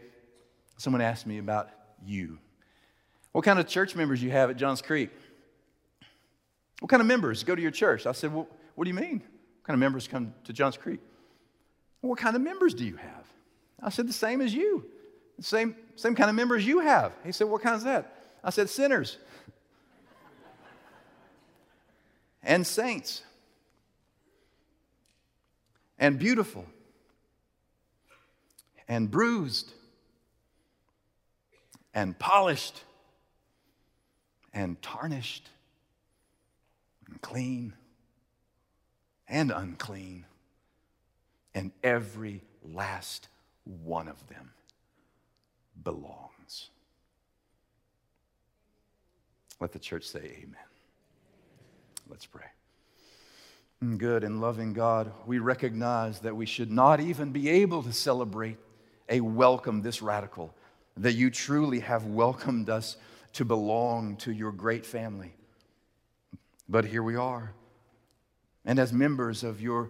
someone 0.77 1.01
asked 1.01 1.25
me 1.25 1.37
about 1.37 1.69
you. 2.05 2.37
What 3.31 3.45
kind 3.45 3.59
of 3.59 3.67
church 3.67 3.95
members 3.95 4.21
you 4.21 4.31
have 4.31 4.49
at 4.49 4.57
Johns 4.57 4.81
Creek? 4.81 5.09
What 6.79 6.89
kind 6.89 7.01
of 7.01 7.07
members 7.07 7.43
go 7.43 7.55
to 7.55 7.61
your 7.61 7.71
church? 7.71 8.05
I 8.05 8.11
said, 8.11 8.33
well, 8.33 8.47
what 8.77 8.83
do 8.83 8.91
you 8.91 8.93
mean? 8.93 9.23
What 9.23 9.63
kind 9.63 9.73
of 9.73 9.79
members 9.79 10.07
come 10.07 10.35
to 10.43 10.53
Johns 10.53 10.77
Creek? 10.77 10.99
What 12.01 12.19
kind 12.19 12.35
of 12.35 12.43
members 12.43 12.75
do 12.75 12.85
you 12.85 12.95
have? 12.97 13.25
I 13.81 13.89
said, 13.89 14.07
the 14.07 14.13
same 14.13 14.39
as 14.39 14.53
you. 14.53 14.85
The 15.37 15.43
same, 15.43 15.75
same 15.95 16.13
kind 16.13 16.29
of 16.29 16.35
members 16.35 16.63
you 16.63 16.81
have. 16.81 17.11
He 17.25 17.31
said, 17.31 17.47
what 17.47 17.63
kind 17.63 17.75
is 17.75 17.85
that? 17.85 18.27
I 18.43 18.51
said, 18.51 18.69
sinners 18.69 19.17
and 22.43 22.67
saints 22.67 23.23
and 25.97 26.19
beautiful 26.19 26.67
and 28.87 29.09
bruised 29.09 29.73
and 31.95 32.17
polished 32.19 32.83
and 34.53 34.79
tarnished 34.83 35.49
and 37.07 37.19
clean 37.23 37.73
and 39.27 39.51
unclean, 39.51 40.25
and 41.53 41.71
every 41.83 42.41
last 42.63 43.27
one 43.63 44.07
of 44.07 44.27
them 44.27 44.51
belongs. 45.83 46.69
Let 49.59 49.71
the 49.71 49.79
church 49.79 50.05
say, 50.05 50.19
Amen. 50.19 50.55
Let's 52.09 52.25
pray. 52.25 52.45
Good 53.97 54.23
and 54.23 54.41
loving 54.41 54.73
God, 54.73 55.11
we 55.27 55.37
recognize 55.39 56.19
that 56.21 56.35
we 56.35 56.45
should 56.45 56.71
not 56.71 56.99
even 56.99 57.31
be 57.31 57.49
able 57.49 57.83
to 57.83 57.93
celebrate 57.93 58.57
a 59.09 59.21
welcome 59.21 59.81
this 59.81 60.01
radical, 60.01 60.53
that 60.97 61.13
you 61.13 61.29
truly 61.29 61.81
have 61.81 62.05
welcomed 62.05 62.69
us 62.69 62.97
to 63.33 63.45
belong 63.45 64.15
to 64.17 64.31
your 64.31 64.51
great 64.51 64.85
family. 64.85 65.31
But 66.67 66.85
here 66.85 67.03
we 67.03 67.15
are, 67.15 67.53
And 68.67 68.79
as 68.79 68.91
members 68.91 69.45
of 69.45 69.61
your, 69.61 69.89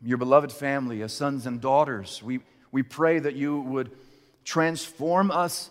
your 0.00 0.16
beloved 0.16 0.52
family, 0.52 1.02
as 1.02 1.12
sons 1.12 1.44
and 1.44 1.60
daughters, 1.60 2.22
we, 2.22 2.38
we 2.70 2.84
pray 2.84 3.18
that 3.18 3.34
you 3.34 3.60
would 3.62 3.90
transform 4.44 5.32
us 5.32 5.70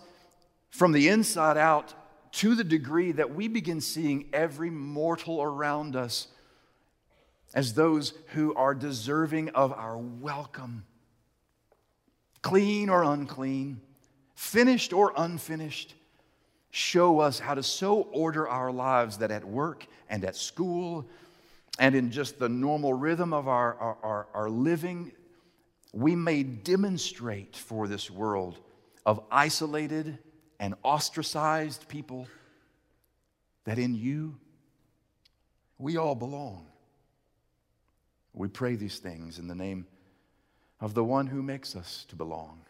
from 0.68 0.92
the 0.92 1.08
inside 1.08 1.56
out 1.56 1.94
to 2.32 2.54
the 2.54 2.62
degree 2.62 3.12
that 3.12 3.34
we 3.34 3.48
begin 3.48 3.80
seeing 3.80 4.28
every 4.34 4.68
mortal 4.68 5.42
around 5.42 5.96
us 5.96 6.28
as 7.54 7.72
those 7.72 8.12
who 8.34 8.54
are 8.54 8.74
deserving 8.74 9.48
of 9.50 9.72
our 9.72 9.96
welcome, 9.96 10.84
clean 12.42 12.90
or 12.90 13.02
unclean, 13.02 13.80
finished 14.34 14.92
or 14.92 15.14
unfinished. 15.16 15.94
Show 16.70 17.20
us 17.20 17.38
how 17.38 17.54
to 17.54 17.62
so 17.62 18.02
order 18.12 18.46
our 18.46 18.70
lives 18.70 19.18
that 19.18 19.30
at 19.30 19.44
work 19.44 19.86
and 20.10 20.22
at 20.22 20.36
school 20.36 21.08
and 21.78 21.94
in 21.94 22.10
just 22.10 22.38
the 22.38 22.48
normal 22.48 22.94
rhythm 22.94 23.32
of 23.32 23.48
our, 23.48 23.74
our, 23.74 23.96
our, 24.02 24.26
our 24.34 24.50
living, 24.50 25.12
we 25.92 26.14
may 26.14 26.42
demonstrate 26.42 27.56
for 27.56 27.88
this 27.88 28.10
world 28.10 28.58
of 29.04 29.22
isolated 29.30 30.18
and 30.60 30.74
ostracized 30.82 31.88
people 31.88 32.26
that 33.64 33.78
in 33.78 33.94
you 33.94 34.36
we 35.78 35.96
all 35.96 36.14
belong. 36.14 36.66
We 38.34 38.48
pray 38.48 38.76
these 38.76 38.98
things 38.98 39.38
in 39.38 39.48
the 39.48 39.54
name 39.54 39.86
of 40.80 40.94
the 40.94 41.04
one 41.04 41.26
who 41.26 41.42
makes 41.42 41.76
us 41.76 42.06
to 42.08 42.16
belong. 42.16 42.60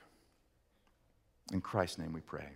In 1.52 1.60
Christ's 1.60 1.98
name 1.98 2.12
we 2.12 2.20
pray. 2.20 2.48